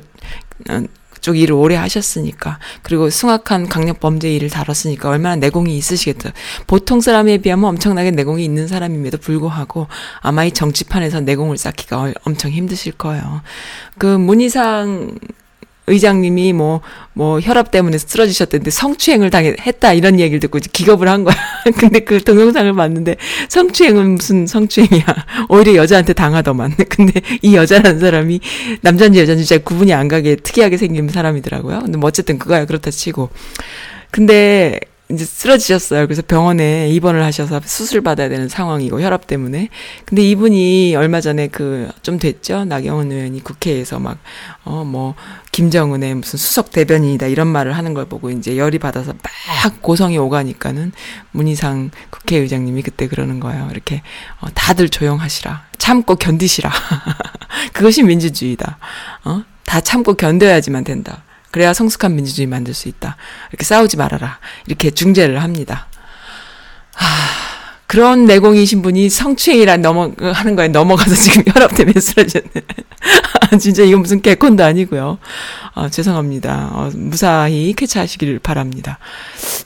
[0.69, 0.83] 어,
[1.21, 6.33] 쪽 일을 오래 하셨으니까 그리고 숭악한 강력 범죄 일을 다뤘으니까 얼마나 내공이 있으시겠다.
[6.67, 9.88] 보통 사람에 비하면 엄청나게 내공이 있는 사람임에도 불구하고
[10.21, 13.41] 아마 이 정치판에서 내공을 쌓기가 엄청 힘드실 거예요.
[13.97, 15.17] 그 문희상
[15.88, 16.81] 의장님이 뭐,
[17.13, 21.36] 뭐, 혈압 때문에 쓰러지셨던데 성추행을 당했다, 이런 얘기를 듣고 이제 기겁을 한 거야.
[21.77, 23.17] 근데 그 동영상을 봤는데
[23.49, 25.05] 성추행은 무슨 성추행이야.
[25.49, 26.75] 오히려 여자한테 당하더만.
[26.89, 28.39] 근데 이 여자라는 사람이
[28.81, 31.81] 남자인지 여자인지 잘 구분이 안 가게 특이하게 생긴 사람이더라고요.
[31.81, 33.29] 근데 뭐 어쨌든 그거야, 그렇다 치고.
[34.11, 34.79] 근데
[35.12, 36.08] 이제 쓰러지셨어요.
[36.08, 39.70] 그래서 병원에 입원을 하셔서 수술 받아야 되는 상황이고 혈압 때문에.
[40.06, 42.66] 근데 이분이 얼마 전에 그 좀 됐죠.
[42.66, 44.18] 나경원 의원이 국회에서 막
[44.66, 45.14] 어 뭐
[45.51, 50.91] 김정은의 무슨 수석 대변인이다 이런 말을 하는 걸 보고 이제 열이 받아서 막 고성이 오가니까는
[51.32, 53.68] 문희상 국회의장님이 그때 그러는 거예요.
[53.72, 54.01] 이렇게
[54.41, 55.66] 어 다들 조용하시라.
[55.78, 56.72] 참고 견디시라.
[57.74, 58.80] 그것이 민주주의다.
[59.24, 59.43] 어?
[59.66, 61.24] 다 참고 견뎌야지만 된다.
[61.56, 63.16] 그래야 성숙한 민주주의 만들 수 있다.
[63.49, 64.39] 이렇게 싸우지 말아라.
[64.68, 65.88] 이렇게 중재를 합니다.
[66.91, 67.08] 하,
[67.88, 72.62] 그런 내공이신 분이 성추행이란 넘어, 하는 거에 넘어가서 지금 혈압 때문에 쓰러졌네.
[73.58, 75.18] 진짜 이건 무슨 개콘도 아니고요.
[75.76, 76.72] 어, 죄송합니다.
[76.74, 78.99] 어, 무사히 쾌차하시기를 바랍니다.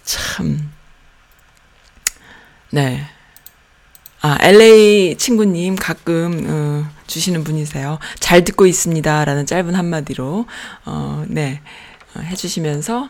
[0.04, 0.70] 참.
[2.70, 3.04] 네.
[4.22, 8.00] 아, LA 친구님 가끔, 어, 주시는 분이세요.
[8.20, 9.24] 잘 듣고 있습니다.
[9.26, 10.46] 라는 짧은 한마디로,
[10.86, 11.62] 어, 네.
[12.16, 13.10] 어, 해 주시면서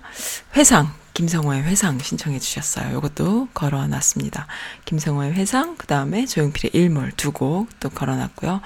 [0.55, 2.95] 회상, 김성호의 회상 신청해 주셨어요.
[2.97, 4.45] 이것도 걸어 놨습니다.
[4.85, 8.61] 김성호의 회상, 그 다음에 조용필의 일몰 두 곡 또 걸어 놨고요.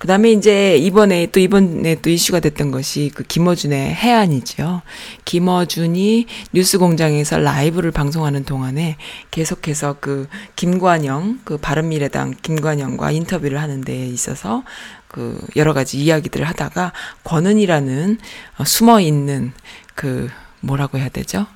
[0.00, 4.80] 그 다음에 이제 이번에 또 이번에 또 이슈가 됐던 것이 그 김어준의 해안이죠.
[5.26, 6.24] 김어준이
[6.54, 8.96] 뉴스 공장에서 라이브를 방송하는 동안에
[9.30, 10.26] 계속해서 그
[10.56, 14.64] 김관영, 그 바른미래당 김관영과 인터뷰를 하는 데 있어서
[15.06, 16.94] 그 여러 가지 이야기들을 하다가
[17.24, 18.18] 권은이라는
[18.56, 19.52] 어, 숨어 있는
[19.94, 20.30] 그
[20.60, 21.46] 뭐라고 해야 되죠?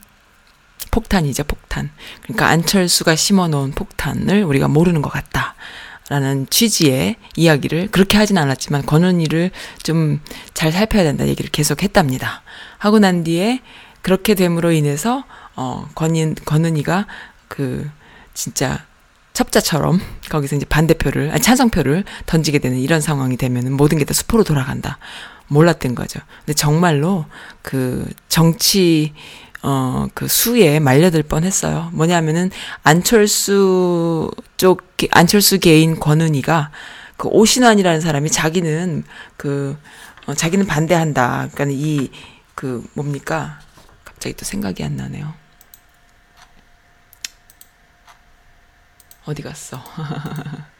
[0.90, 1.90] 폭탄이죠, 폭탄.
[2.24, 5.54] 그러니까 안철수가 심어 놓은 폭탄을 우리가 모르는 것 같다.
[6.08, 9.50] 라는 취지의 이야기를 그렇게 하진 않았지만 권은희를
[9.82, 10.20] 좀
[10.54, 12.42] 잘 살펴야 된다 얘기를 계속 했답니다.
[12.78, 13.60] 하고 난 뒤에
[14.02, 15.24] 그렇게 됨으로 인해서
[15.56, 17.06] 어 권인 권은희가
[17.48, 17.90] 그
[18.34, 18.84] 진짜
[19.32, 20.00] 첩자처럼
[20.30, 24.98] 거기서 이제 반대표를 아니 찬성표를 던지게 되는 이런 상황이 되면은 모든 게 다 수포로 돌아간다.
[25.48, 26.20] 몰랐던 거죠.
[26.40, 27.26] 근데 정말로
[27.62, 29.12] 그 정치
[29.66, 31.88] 어, 그 수에 말려들 뻔 했어요.
[31.94, 32.50] 뭐냐면은,
[32.82, 36.70] 안철수 쪽, 안철수 개인 권은희가
[37.16, 39.04] 그 오신환이라는 사람이 자기는
[39.38, 39.78] 그,
[40.26, 41.48] 어, 자기는 반대한다.
[41.54, 42.10] 그러니까 이,
[42.54, 43.58] 그, 뭡니까?
[44.04, 45.32] 갑자기 또 생각이 안 나네요.
[49.24, 49.82] 어디 갔어?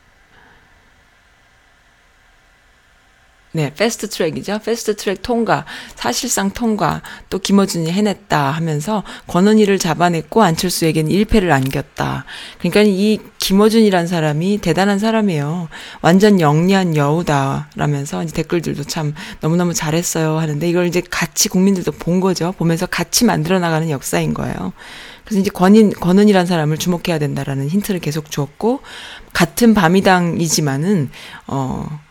[3.57, 4.59] 네, 패스트 트랙이죠.
[4.65, 12.25] 패스트 트랙 통과, 사실상 통과, 또 김어준이 해냈다 하면서 권은희를 잡아냈고 안철수에게는 1패를 안겼다.
[12.59, 15.69] 그러니까 이 김어준이란 사람이 대단한 사람이에요.
[16.03, 17.71] 완전 영리한 여우다.
[17.77, 22.51] 라면서 이제 댓글들도 참 너무너무 잘했어요 하는데 이걸 이제 같이 국민들도 본 거죠.
[22.59, 24.73] 보면서 같이 만들어 나가는 역사인 거예요.
[25.25, 28.81] 그래서 이제 권인, 권은이란 사람을 주목해야 된다라는 힌트를 계속 주었고,
[29.33, 31.11] 같은 밤이당이지만은,
[31.47, 32.04] 어,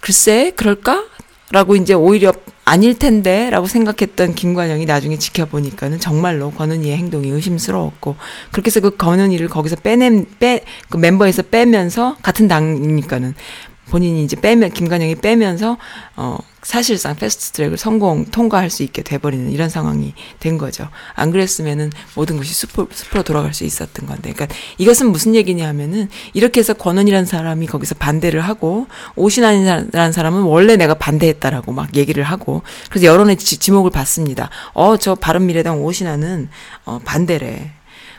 [0.00, 1.04] 글쎄, 그럴까?
[1.50, 2.32] 라고 이제 오히려
[2.64, 8.16] 아닐 텐데 라고 생각했던 김관영이 나중에 지켜보니까는 정말로 권은희의 행동이 의심스러웠고
[8.50, 13.34] 그렇게 해서 그 권은희를 거기서 빼냄 빼 그 멤버에서 빼면서 같은 당이니까는
[13.90, 15.76] 본인이 이제 빼면 김관영이 빼면서
[16.16, 20.88] 어 사실상 패스트 트랙을 성공 통과할 수 있게 돼버리는 이런 상황이 된 거죠.
[21.14, 24.32] 안 그랬으면은 모든 것이 숲으로, 숲으로 돌아갈 수 있었던 건데.
[24.32, 30.76] 그러니까 이것은 무슨 얘기냐 하면은 이렇게 해서 권은이라는 사람이 거기서 반대를 하고 오신환이라는 사람은 원래
[30.76, 34.48] 내가 반대했다라고 막 얘기를 하고 그래서 여론의 지, 지목을 받습니다.
[34.72, 36.48] 어, 저 바른미래당 오신환은
[36.86, 37.72] 어, 반대래.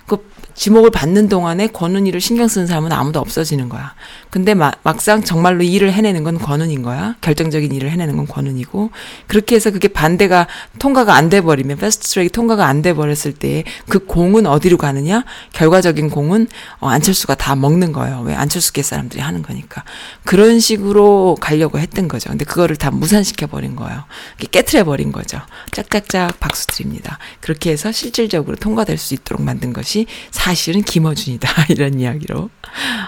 [0.06, 3.96] 그 지목을 받는 동안에 권은희를 신경 쓰는 사람은 아무도 없어지는 거야.
[4.36, 7.16] 근데 마, 막상 정말로 일을 해내는 건 권은인 거야.
[7.22, 8.92] 결정적인 일을 해내는 건 권은이고.
[9.28, 10.46] 그렇게 해서 그게 반대가
[10.78, 15.24] 통과가 안 돼 버리면 패스트 트랙이 통과가 안 돼 버렸을 때 그 공은 어디로 가느냐?
[15.54, 16.48] 결과적인 공은
[16.80, 18.24] 어, 안철수가 다 먹는 거예요.
[18.26, 19.86] 왜 안철수계 사람들이 하는 거니까.
[20.26, 22.30] 그런 식으로 가려고 했던 거죠.
[22.30, 24.04] 근데 그거를 다 무산시켜 버린 거예요.
[24.52, 25.40] 깨트려 버린 거죠.
[25.72, 27.20] 짝짝짝 박수 드립니다.
[27.40, 31.68] 그렇게 해서 실질적으로 통과될 수 있도록 만든 것이 사실은 김어준이다.
[31.72, 32.50] 이런 이야기로.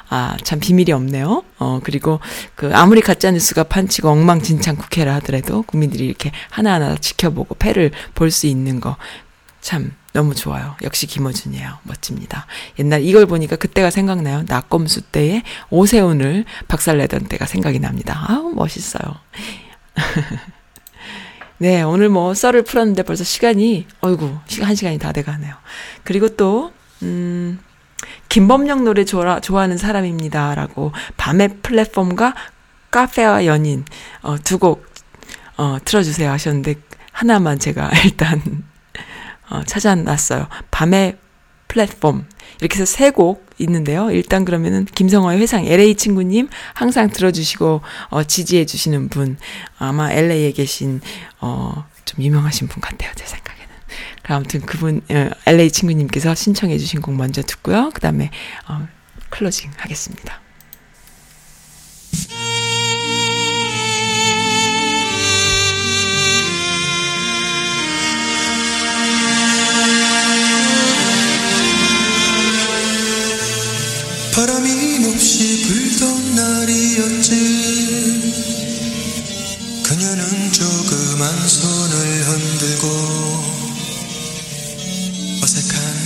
[0.10, 1.44] 아, 참 비밀이 없네요.
[1.60, 2.20] 어, 그리고
[2.56, 8.80] 그 아무리 가짜뉴스가 판치고 엉망진창 국회라 하더라도 국민들이 이렇게 하나하나 지켜보고 패를 볼 수 있는
[8.80, 8.98] 거.
[9.62, 10.76] 참 너무 좋아요.
[10.84, 11.80] 역시 김어준이에요.
[11.84, 12.46] 멋집니다.
[12.80, 14.44] 옛날 이걸 보니까 그때가 생각나요.
[14.48, 18.26] 낙검수 때에 오세훈을 박살내던 때가 생각이 납니다.
[18.28, 19.16] 아우, 멋있어요.
[21.60, 25.56] 네, 오늘 뭐 썰을 풀었는데 벌써 시간이, 어이구, 한 시간이 다 돼가네요.
[26.04, 27.60] 그리고 또, 음,
[28.30, 30.56] 김범용 노래 좋아, 좋아하는 사람입니다.
[30.56, 32.36] 라고 밤의 플랫폼과
[32.92, 33.86] 카페와 연인,
[34.22, 34.86] 어, 두 곡,
[35.58, 36.76] 어, 틀어주세요 하셨는데,
[37.12, 38.64] 하나만 제가 일단,
[39.50, 40.48] 어, 찾아놨어요.
[40.72, 41.18] 밤의
[41.68, 42.26] 플랫폼.
[42.60, 44.12] 이렇게 해서 세 곡 있는데요.
[44.12, 49.38] 일단 그러면은 김성화의 회상 LA 친구님 항상 들어주시고 어, 지지해 주시는 분
[49.80, 51.02] 아마 LA에 계신
[51.42, 53.12] 어, 좀 유명하신 분 같아요.
[53.16, 53.47] 제 생각에는.
[54.28, 57.92] 아무튼 그분 어, LA 친구님께서 신청해 주신 곡 먼저 듣고요.
[57.94, 58.30] 그 다음에
[58.68, 58.88] 어,
[59.30, 60.42] 클로징 하겠습니다.
[74.36, 77.32] 바람이 몹시 불던 날이었지
[79.84, 81.98] 그녀는 조그만 손을
[82.28, 82.57] 흔들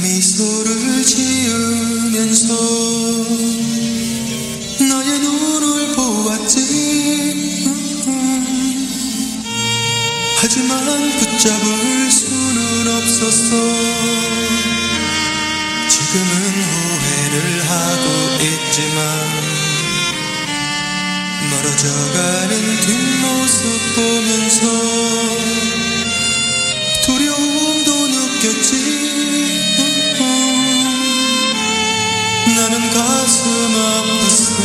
[0.01, 2.53] 미소를 지으면서
[4.89, 6.55] 나의 눈을 보았지.
[10.37, 13.51] 하지만 붙잡을 수는 없었어.
[15.87, 16.31] 지금은
[16.63, 18.05] 후회를 하고
[18.41, 18.99] 있지만
[21.51, 24.61] 멀어져가는 뒷모습 보면서
[27.05, 29.10] 두려움도 느꼈지
[32.61, 34.61] 나는 가슴 아팠어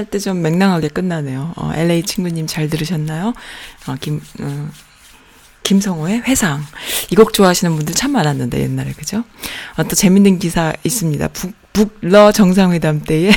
[0.00, 1.52] 끝날 때 좀 맹랑하게 끝나네요.
[1.56, 3.34] 어, LA 친구님 잘 들으셨나요?
[3.86, 4.68] 어, 김, 어,
[5.62, 6.62] 김성호의 회상.
[7.10, 9.24] 이 곡 좋아하시는 분들 참 많았는데, 옛날에, 그죠?
[9.76, 11.28] 어, 또 재밌는 기사 있습니다.
[11.28, 13.30] 북, 북러 정상회담 때에.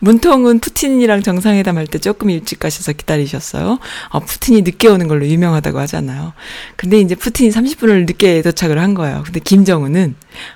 [0.00, 3.78] 문통은 푸틴이랑 정상회담 할 때 조금 일찍 가셔서 기다리셨어요.
[4.10, 6.32] 어, 푸틴이 늦게 오는 걸로 유명하다고 하잖아요.
[6.76, 9.22] 근데 이제 푸틴이 30분을 늦게 도착을 한 거예요.
[9.24, 10.14] 근데 김정은은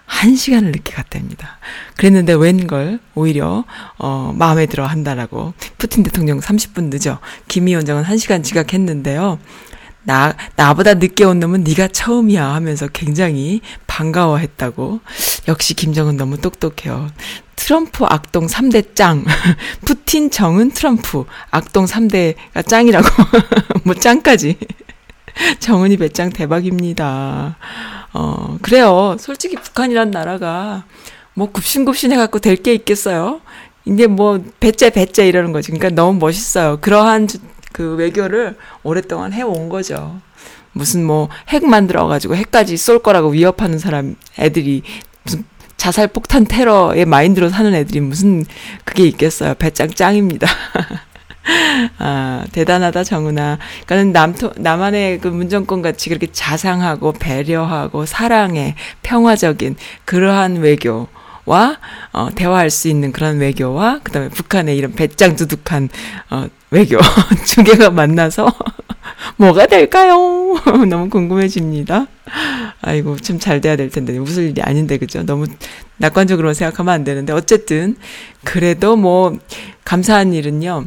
[0.08, 1.58] 1시간을 늦게 갔답니다.
[1.96, 3.64] 그랬는데 웬걸 오히려
[3.98, 7.18] 어, 마음에 들어 한다라고 푸틴 대통령 30분 늦어.
[7.48, 9.38] 김 위원장은 1시간 지각했는데요.
[10.04, 15.00] 나 나보다 늦게 온 놈은 네가 처음이야 하면서 굉장히 반가워했다고.
[15.48, 17.08] 역시 김정은 너무 똑똑해요.
[17.56, 19.24] 트럼프 악동 3대 짱.
[19.84, 23.06] 푸틴 정은 트럼프 악동 3대가 짱이라고.
[23.84, 24.58] 뭐 짱까지.
[25.60, 27.56] 정은이 배짱 대박입니다.
[28.12, 29.16] 어, 그래요.
[29.18, 30.84] 솔직히 북한이란 나라가
[31.34, 33.40] 뭐 굽신굽신 해갖고 될 게 있겠어요?
[33.84, 35.72] 이제 뭐 배째 배째 이러는 거지.
[35.72, 36.78] 그러니까 너무 멋있어요.
[36.80, 37.38] 그러한 주-
[37.72, 40.20] 그 외교를 오랫동안 해온 거죠.
[40.72, 44.82] 무슨 뭐 핵 만들어 가지고 핵까지 쏠 거라고 위협하는 사람 애들이
[45.24, 45.44] 무슨
[45.76, 48.44] 자살 폭탄 테러의 마인드로 사는 애들이 무슨
[48.84, 49.54] 그게 있겠어요.
[49.54, 50.46] 배짱 짱입니다.
[51.98, 53.58] 아, 대단하다, 정은아.
[53.86, 61.08] 그러니까는 남토, 남한의 그 문정권 같이 그렇게 자상하고 배려하고 사랑에 평화적인 그러한 외교
[61.44, 61.78] 와,
[62.12, 65.88] 어, 대화할 수 있는 그런 외교와, 그 다음에 북한의 이런 배짱 두둑한,
[66.30, 66.98] 어, 외교
[67.46, 68.46] 두 개가 만나서
[69.36, 70.16] 뭐가 될까요?
[70.88, 72.06] 너무 궁금해집니다.
[72.80, 74.16] 아이고, 참 잘 돼야 될 텐데.
[74.18, 75.24] 웃을 일이 아닌데, 그죠?
[75.24, 75.46] 너무
[75.98, 77.32] 낙관적으로 생각하면 안 되는데.
[77.32, 77.96] 어쨌든,
[78.44, 79.36] 그래도 뭐,
[79.84, 80.86] 감사한 일은요.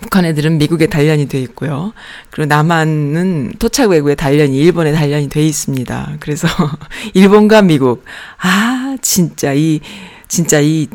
[0.00, 1.92] 북한 애들은 미국에 단련이 돼 있고요.
[2.30, 6.16] 그리고 남한은 토착 외국에 단련이 일본에 단련이 돼 있습니다.
[6.20, 6.48] 그래서
[7.14, 8.04] 일본과 미국
[8.38, 9.80] 아 진짜 이
[10.28, 10.88] 진짜 이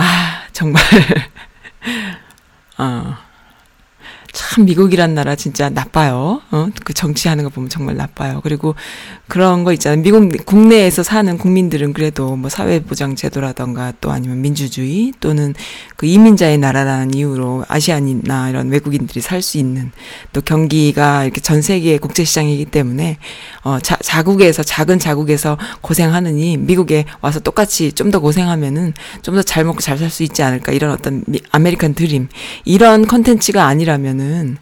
[0.00, 0.82] 아 정말
[2.78, 3.29] 어.
[4.32, 6.40] 참 미국이란 나라 진짜 나빠요.
[6.50, 6.68] 어?
[6.84, 8.40] 그 정치하는 거 보면 정말 나빠요.
[8.42, 8.74] 그리고
[9.28, 10.02] 그런 거 있잖아요.
[10.02, 15.54] 미국 국내에서 사는 국민들은 그래도 뭐 사회보장 제도라던가 또 아니면 민주주의 또는
[15.96, 19.90] 그 이민자의 나라라는 이유로 Asian이나 이런 외국인들이 살 수 있는
[20.34, 23.16] 또 경기가 이렇게 전 세계 국제 시장이기 때문에
[23.64, 29.64] 어 자, 자국에서 작은 자국에서 고생하느니 미국에 와서 똑같이 좀 더 고생하면은 좀 더 잘
[29.64, 32.28] 먹고 잘 살 수 있지 않을까 이런 어떤 미, 아메리칸 드림
[32.64, 34.58] 이런 컨텐츠가 아니라면 은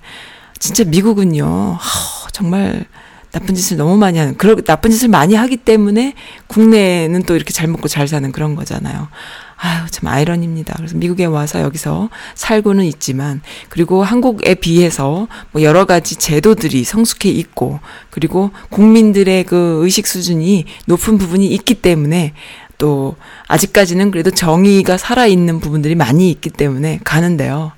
[0.59, 2.86] 진짜 미국은요 하, 정말
[3.30, 6.14] 나쁜 짓을 너무 많이 하는 그런 나쁜 짓을 많이 하기 때문에
[6.46, 9.09] 국내는 또 이렇게 잘 먹고 잘 사는 그런 거잖아요.
[9.56, 10.74] 아유 참 아이러니입니다.
[10.76, 17.80] 그래서 미국에 와서 여기서 살고는 있지만 그리고 한국에 비해서 뭐 여러 가지 제도들이 성숙해 있고
[18.11, 22.34] 그리고 국민들의 그 의식 수준이 높은 부분이 있기 때문에
[22.78, 23.16] 또
[23.48, 27.72] 아직까지는 그래도 정의가 살아 있는 부분들이 많이 있기 때문에 가는데요.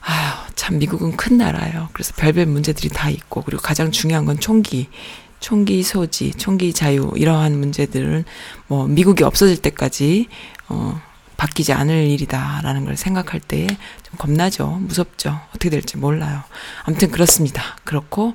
[0.00, 1.88] 아유, 참 미국은 큰 나라예요.
[1.92, 4.88] 그래서 별별 문제들이 다 있고 그리고 가장 중요한 건 총기.
[5.38, 8.24] 총기 소지, 총기 자유 이러한 문제들은
[8.66, 10.26] 뭐 미국이 없어질 때까지
[10.68, 11.00] 어
[11.36, 14.66] 바뀌지 않을 일이다라는 걸 생각할 때에 좀 겁나죠.
[14.80, 15.38] 무섭죠.
[15.50, 16.42] 어떻게 될지 몰라요.
[16.82, 17.62] 아무튼 그렇습니다.
[17.84, 18.34] 그렇고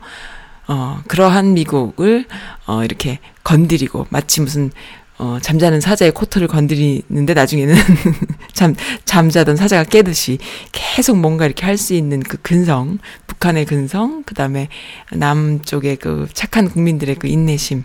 [0.67, 2.25] 어 그러한 미국을
[2.65, 4.71] 어 이렇게 건드리고 마치 무슨
[5.19, 7.75] 어, 잠자는 사자의 코털을 건드리는데 나중에는
[8.53, 10.39] 잠, 잠자던 사자가 깨듯이
[10.71, 14.69] 계속 뭔가 이렇게 할 수 있는 그 근성, 북한의 근성, 그 다음에
[15.11, 17.83] 남쪽의 그 착한 국민들의 그 인내심.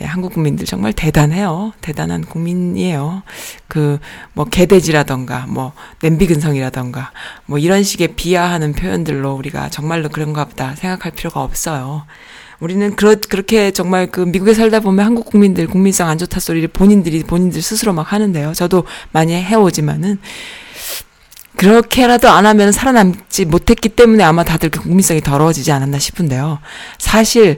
[0.00, 1.72] 예, 한국 국민들 정말 대단해요.
[1.80, 3.22] 대단한 국민이에요.
[3.68, 3.98] 그,
[4.32, 7.12] 뭐, 개돼지라던가, 뭐, 냄비 근성이라던가,
[7.46, 12.04] 뭐, 이런 식의 비하하는 표현들로 우리가 정말로 그런가 보다 생각할 필요가 없어요.
[12.62, 17.24] 우리는 그렇, 그렇게 정말 그 미국에 살다 보면 한국 국민들 국민성 안 좋다 소리를 본인들이
[17.24, 18.54] 본인들 스스로 막 하는데요.
[18.54, 20.20] 저도 많이 해오지만은
[21.56, 26.60] 그렇게라도 안 하면 살아남지 못했기 때문에 아마 다들 그 국민성이 더러워지지 않았나 싶은데요.
[26.98, 27.56] 사실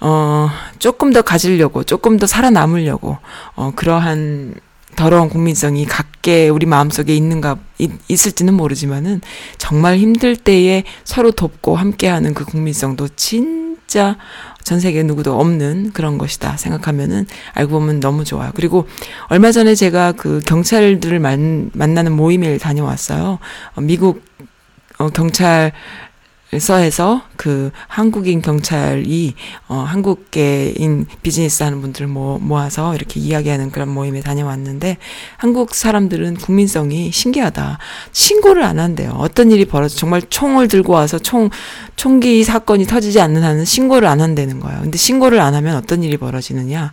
[0.00, 0.48] 어
[0.78, 3.18] 조금 더 가지려고 조금 더 살아남으려고
[3.56, 4.54] 어 그러한
[4.94, 9.20] 더러운 국민성이 각계 우리 마음속에 있는가 있, 있을지는 모르지만은
[9.58, 14.16] 정말 힘들 때에 서로 돕고 함께하는 그 국민성도 진 짜
[14.64, 18.50] 전 세계 누구도 없는 그런 것이다 생각하면은 알고 보면 너무 좋아요.
[18.54, 18.88] 그리고
[19.28, 23.38] 얼마 전에 제가 그 경찰들을 만, 만나는 모임에 다녀왔어요.
[23.74, 24.24] 어, 미국
[24.98, 25.72] 어, 경찰
[26.58, 29.34] 서에서 그 한국인 경찰이
[29.68, 34.98] 어 한국계인 비즈니스 하는 분들을 모, 모아서 이렇게 이야기하는 그런 모임에 다녀왔는데
[35.36, 37.78] 한국 사람들은 국민성이 신기하다.
[38.12, 39.14] 신고를 안 한대요.
[39.18, 41.50] 어떤 일이 벌어져 정말 총을 들고 와서 총
[41.96, 44.80] 총기 사건이 터지지 않는 한은 신고를 안 한다는 거예요.
[44.80, 46.92] 근데 신고를 안 하면 어떤 일이 벌어지느냐?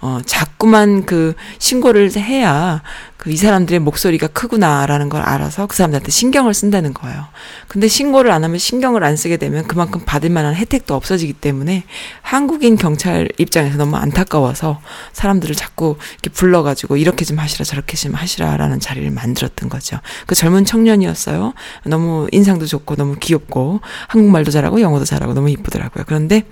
[0.00, 2.82] 어, 자꾸만 그 신고를 해야
[3.20, 7.26] 그 이 사람들의 목소리가 크구나라는 걸 알아서 그 사람들한테 신경을 쓴다는 거예요.
[7.68, 11.84] 근데 신고를 안 하면 신경을 안 쓰게 되면 그만큼 받을 만한 혜택도 없어지기 때문에
[12.22, 14.80] 한국인 경찰 입장에서 너무 안타까워서
[15.12, 19.98] 사람들을 자꾸 이렇게 불러가지고 이렇게 좀 하시라 저렇게 좀 하시라라는 자리를 만들었던 거죠.
[20.26, 21.52] 그 젊은 청년이었어요.
[21.84, 26.04] 너무 인상도 좋고 너무 귀엽고 한국말도 잘하고 영어도 잘하고 너무 이쁘더라고요.
[26.06, 26.44] 그런데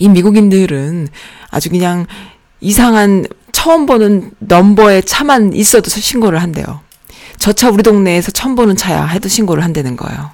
[0.00, 1.08] 이 미국인들은
[1.50, 2.06] 아주 그냥
[2.60, 6.80] 이상한 처음 보는 넘버의 차만 있어도 신고를 한대요.
[7.38, 10.30] 저 차 우리 동네에서 처음 보는 차야 해도 신고를 한다는 거예요.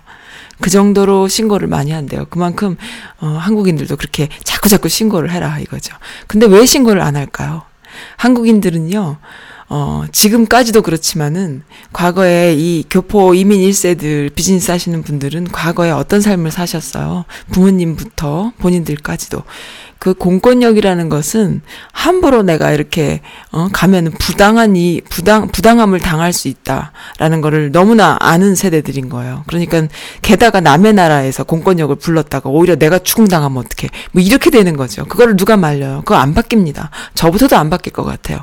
[0.61, 2.25] 그 정도로 신고를 많이 한대요.
[2.31, 2.77] 그만큼
[3.21, 5.95] 어, 한국인들도 그렇게 자꾸 자꾸 신고를 해라 이거죠.
[6.27, 7.63] 근데 왜 신고를 안 할까요?
[8.17, 9.19] 한국인들은요.
[9.69, 11.63] 어, 지금까지도 그렇지만은
[11.93, 17.25] 과거에 이 교포 이민 1세들 비즈니스 하시는 분들은 과거에 어떤 삶을 사셨어요.
[17.51, 19.43] 부모님부터 본인들까지도.
[19.99, 21.63] 그 공권력이라는 것은
[21.93, 23.21] 함부로 내가 이렇게
[23.51, 29.45] 어 가면은 부당한 이 부당 부당함을 당할 수 있다라는 거를 너무나 아는 세대들인 거예요.
[29.47, 29.89] 그러니까
[30.23, 33.91] 게다가 남의 나라에서 공권력을 불렀다가 오히려 내가 추궁당하면 어떡해.
[34.13, 35.05] 뭐 이렇게 되는 거죠.
[35.07, 36.03] 그거를 누가 말려요.
[36.05, 36.91] 그거 안 바뀝니다.
[37.15, 38.41] 저부터도 안 바뀔 것 같아요.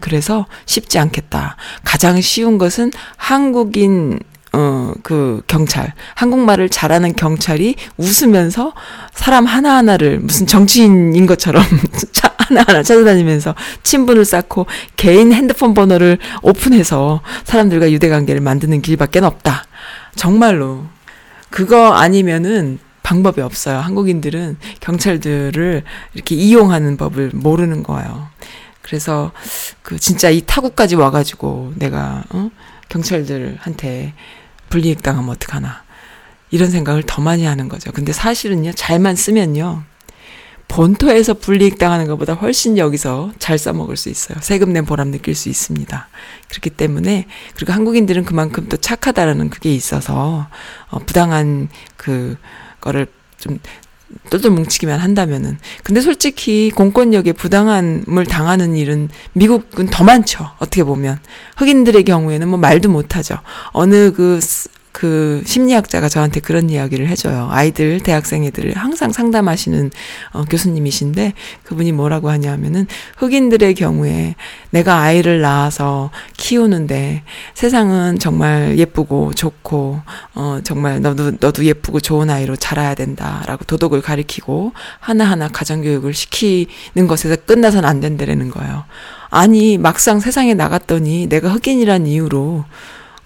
[0.00, 1.56] 그래서 쉽지 않겠다.
[1.84, 4.18] 가장 쉬운 것은 한국인
[4.58, 8.72] 어, 그 경찰, 한국말을 잘하는 경찰이 웃으면서
[9.12, 11.62] 사람 하나하나를 무슨 정치인인 것처럼
[12.12, 14.66] 차 하나하나 찾아다니면서 친분을 쌓고
[14.96, 19.66] 개인 핸드폰 번호를 오픈해서 사람들과 유대 관계를 만드는 길밖에 없다.
[20.14, 20.86] 정말로.
[21.50, 23.78] 그거 아니면은 방법이 없어요.
[23.80, 25.82] 한국인들은 경찰들을
[26.14, 28.28] 이렇게 이용하는 법을 모르는 거예요.
[28.80, 29.32] 그래서
[29.82, 32.50] 그 진짜 이 타국까지 와가지고 내가 어?
[32.88, 34.14] 경찰들한테
[34.70, 35.84] 불이익 당하면 어떡하나.
[36.50, 37.92] 이런 생각을 더 많이 하는 거죠.
[37.92, 39.82] 근데 사실은요, 잘만 쓰면요,
[40.68, 44.38] 본토에서 불이익 당하는 것보다 훨씬 여기서 잘 써먹을 수 있어요.
[44.40, 46.08] 세금 낸 보람 느낄 수 있습니다.
[46.48, 50.48] 그렇기 때문에, 그리고 한국인들은 그만큼 또 착하다라는 그게 있어서,
[50.88, 52.36] 어, 부당한 그,
[52.80, 53.06] 거를
[53.38, 53.58] 좀
[54.30, 55.58] 똘똘 뭉치기만 한다면은.
[55.82, 60.50] 근데 솔직히 공권력에 부당함을 당하는 일은 미국은 더 많죠.
[60.58, 61.18] 어떻게 보면.
[61.56, 63.38] 흑인들의 경우에는 뭐 말도 못하죠.
[63.72, 64.40] 어느 그,
[64.96, 67.48] 그 심리학자가 저한테 그런 이야기를 해줘요.
[67.50, 69.90] 아이들, 대학생 애들을 항상 상담하시는
[70.32, 72.86] 어, 교수님이신데 그분이 뭐라고 하냐면은
[73.18, 74.36] 흑인들의 경우에
[74.70, 80.00] 내가 아이를 낳아서 키우는데 세상은 정말 예쁘고 좋고
[80.34, 87.06] 어 정말 너도 너도 예쁘고 좋은 아이로 자라야 된다라고 도덕을 가리키고 하나하나 가정 교육을 시키는
[87.06, 88.84] 것에서 끝나선 안 된다라는 거예요.
[89.28, 92.64] 아니 막상 세상에 나갔더니 내가 흑인이란 이유로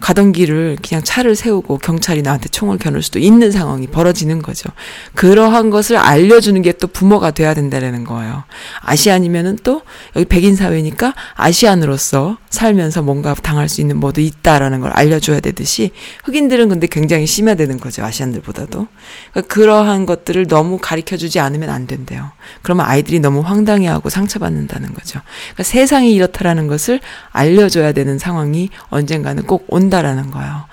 [0.00, 4.70] 가던 길을 그냥 차를 세우고 경찰이 나한테 총을 겨눌 수도 있는 상황이 벌어지는 거죠.
[5.14, 8.44] 그러한 것을 알려주는 게 또 부모가 돼야 된다는 거예요.
[8.80, 9.82] 아시안이면은 또
[10.16, 15.92] 여기 백인 사회니까 아시안으로서 살면서 뭔가 당할 수 있는 뭐도 있다라는 걸 알려줘야 되듯이
[16.24, 18.04] 흑인들은 근데 굉장히 심화되는 거죠.
[18.04, 18.88] 아시안들보다도.
[19.32, 22.32] 그러니까 그러한 것들을 너무 가르쳐 주지 않으면 안 된대요.
[22.62, 25.20] 그러면 아이들이 너무 황당해하고 상처받는다는 거죠.
[25.54, 27.00] 그러니까 세상이 이렇다라는 것을
[27.30, 30.64] 알려줘야 되는 상황이 언젠가는 꼭 온다라는 거예요.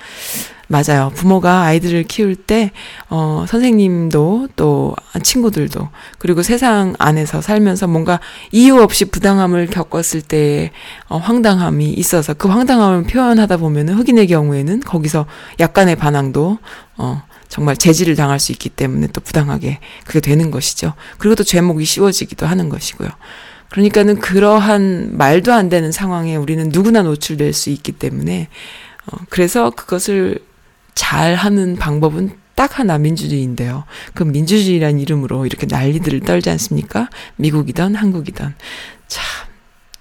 [0.67, 1.11] 맞아요.
[1.15, 2.71] 부모가 아이들을 키울 때,
[3.09, 5.87] 어, 선생님도 또 친구들도,
[6.17, 8.19] 그리고 세상 안에서 살면서 뭔가
[8.51, 10.71] 이유 없이 부당함을 겪었을 때,
[11.07, 15.25] 어, 황당함이 있어서 그 황당함을 표현하다 보면은 흑인의 경우에는 거기서
[15.59, 16.59] 약간의 반항도,
[16.97, 20.93] 어, 정말 제지를 당할 수 있기 때문에 또 부당하게 그게 되는 것이죠.
[21.17, 23.09] 그리고 또 죄목이 씌워지기도 하는 것이고요.
[23.69, 28.49] 그러니까는 그러한 말도 안 되는 상황에 우리는 누구나 노출될 수 있기 때문에
[29.07, 30.39] 어, 그래서 그것을
[30.97, 33.83] 잘 하는 방법은 딱 하나 민주주의인데요.
[34.15, 37.07] 그 민주주의란 이름으로 이렇게 난리들을 떨지 않습니까?
[37.35, 38.55] 미국이든 한국이든.
[39.07, 39.23] 참,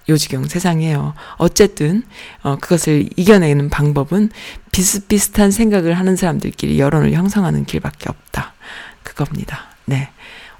[0.09, 1.13] 요지경 세상이에요.
[1.37, 2.01] 어쨌든,
[2.41, 4.31] 어, 그것을 이겨내는 방법은
[4.71, 8.55] 비슷비슷한 생각을 하는 사람들끼리 여론을 형성하는 길밖에 없다.
[9.03, 9.65] 그겁니다.
[9.85, 10.09] 네.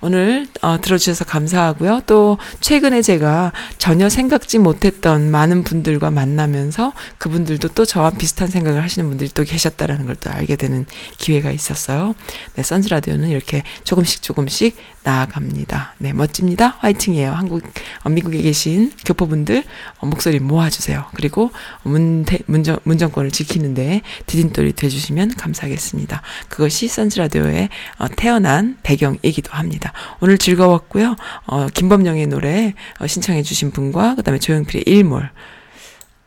[0.07, 2.01] 오늘 어, 들어주셔서 감사하고요.
[2.05, 9.07] 또 최근에 제가 전혀 생각지 못했던 많은 분들과 만나면서 그분들도 또 저와 비슷한 생각을 하시는
[9.07, 10.85] 분들이 또 계셨다라는 걸 또 알게 되는
[11.17, 12.15] 기회가 있었어요.
[12.55, 15.95] 네, 선즈 라디오는 이렇게 조금씩 조금씩 나아갑니다.
[15.99, 16.75] 네, 멋집니다.
[16.79, 17.31] 화이팅이에요.
[17.31, 17.63] 한국
[18.03, 19.63] 어, 미국에 계신 교포분들
[19.99, 21.05] 어, 목소리 모아주세요.
[21.13, 21.51] 그리고
[21.83, 26.21] 문대, 문정, 문정권을 지키는데 디딤돌이 돼주시면 감사하겠습니다.
[26.49, 27.69] 그것이 선즈 라디오의
[27.99, 29.93] 어, 태어난 배경이기도 합니다.
[30.19, 31.15] 오늘 즐거웠고요.
[31.45, 35.29] 어, 김범영의 노래 어, 신청해 주신 분과 그다음에 조용필의 일몰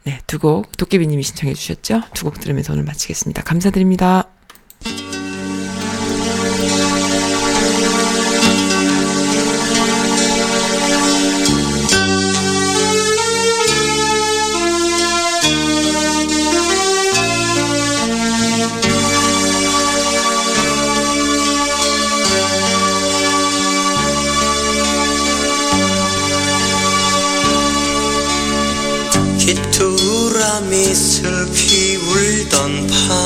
[0.04, 2.02] 네, 두 곡 도깨비 님이 신청해 주셨죠?
[2.14, 3.42] 두 곡 들으면서 오늘 마치겠습니다.
[3.42, 4.24] 감사드립니다.
[30.94, 33.16] 슬피 울던 밤.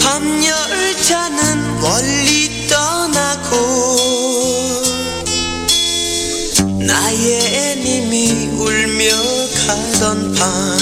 [0.00, 3.54] 밤열차는 멀리 떠나고
[6.80, 9.04] 나의 님이 울며
[9.66, 10.77] 가던 밤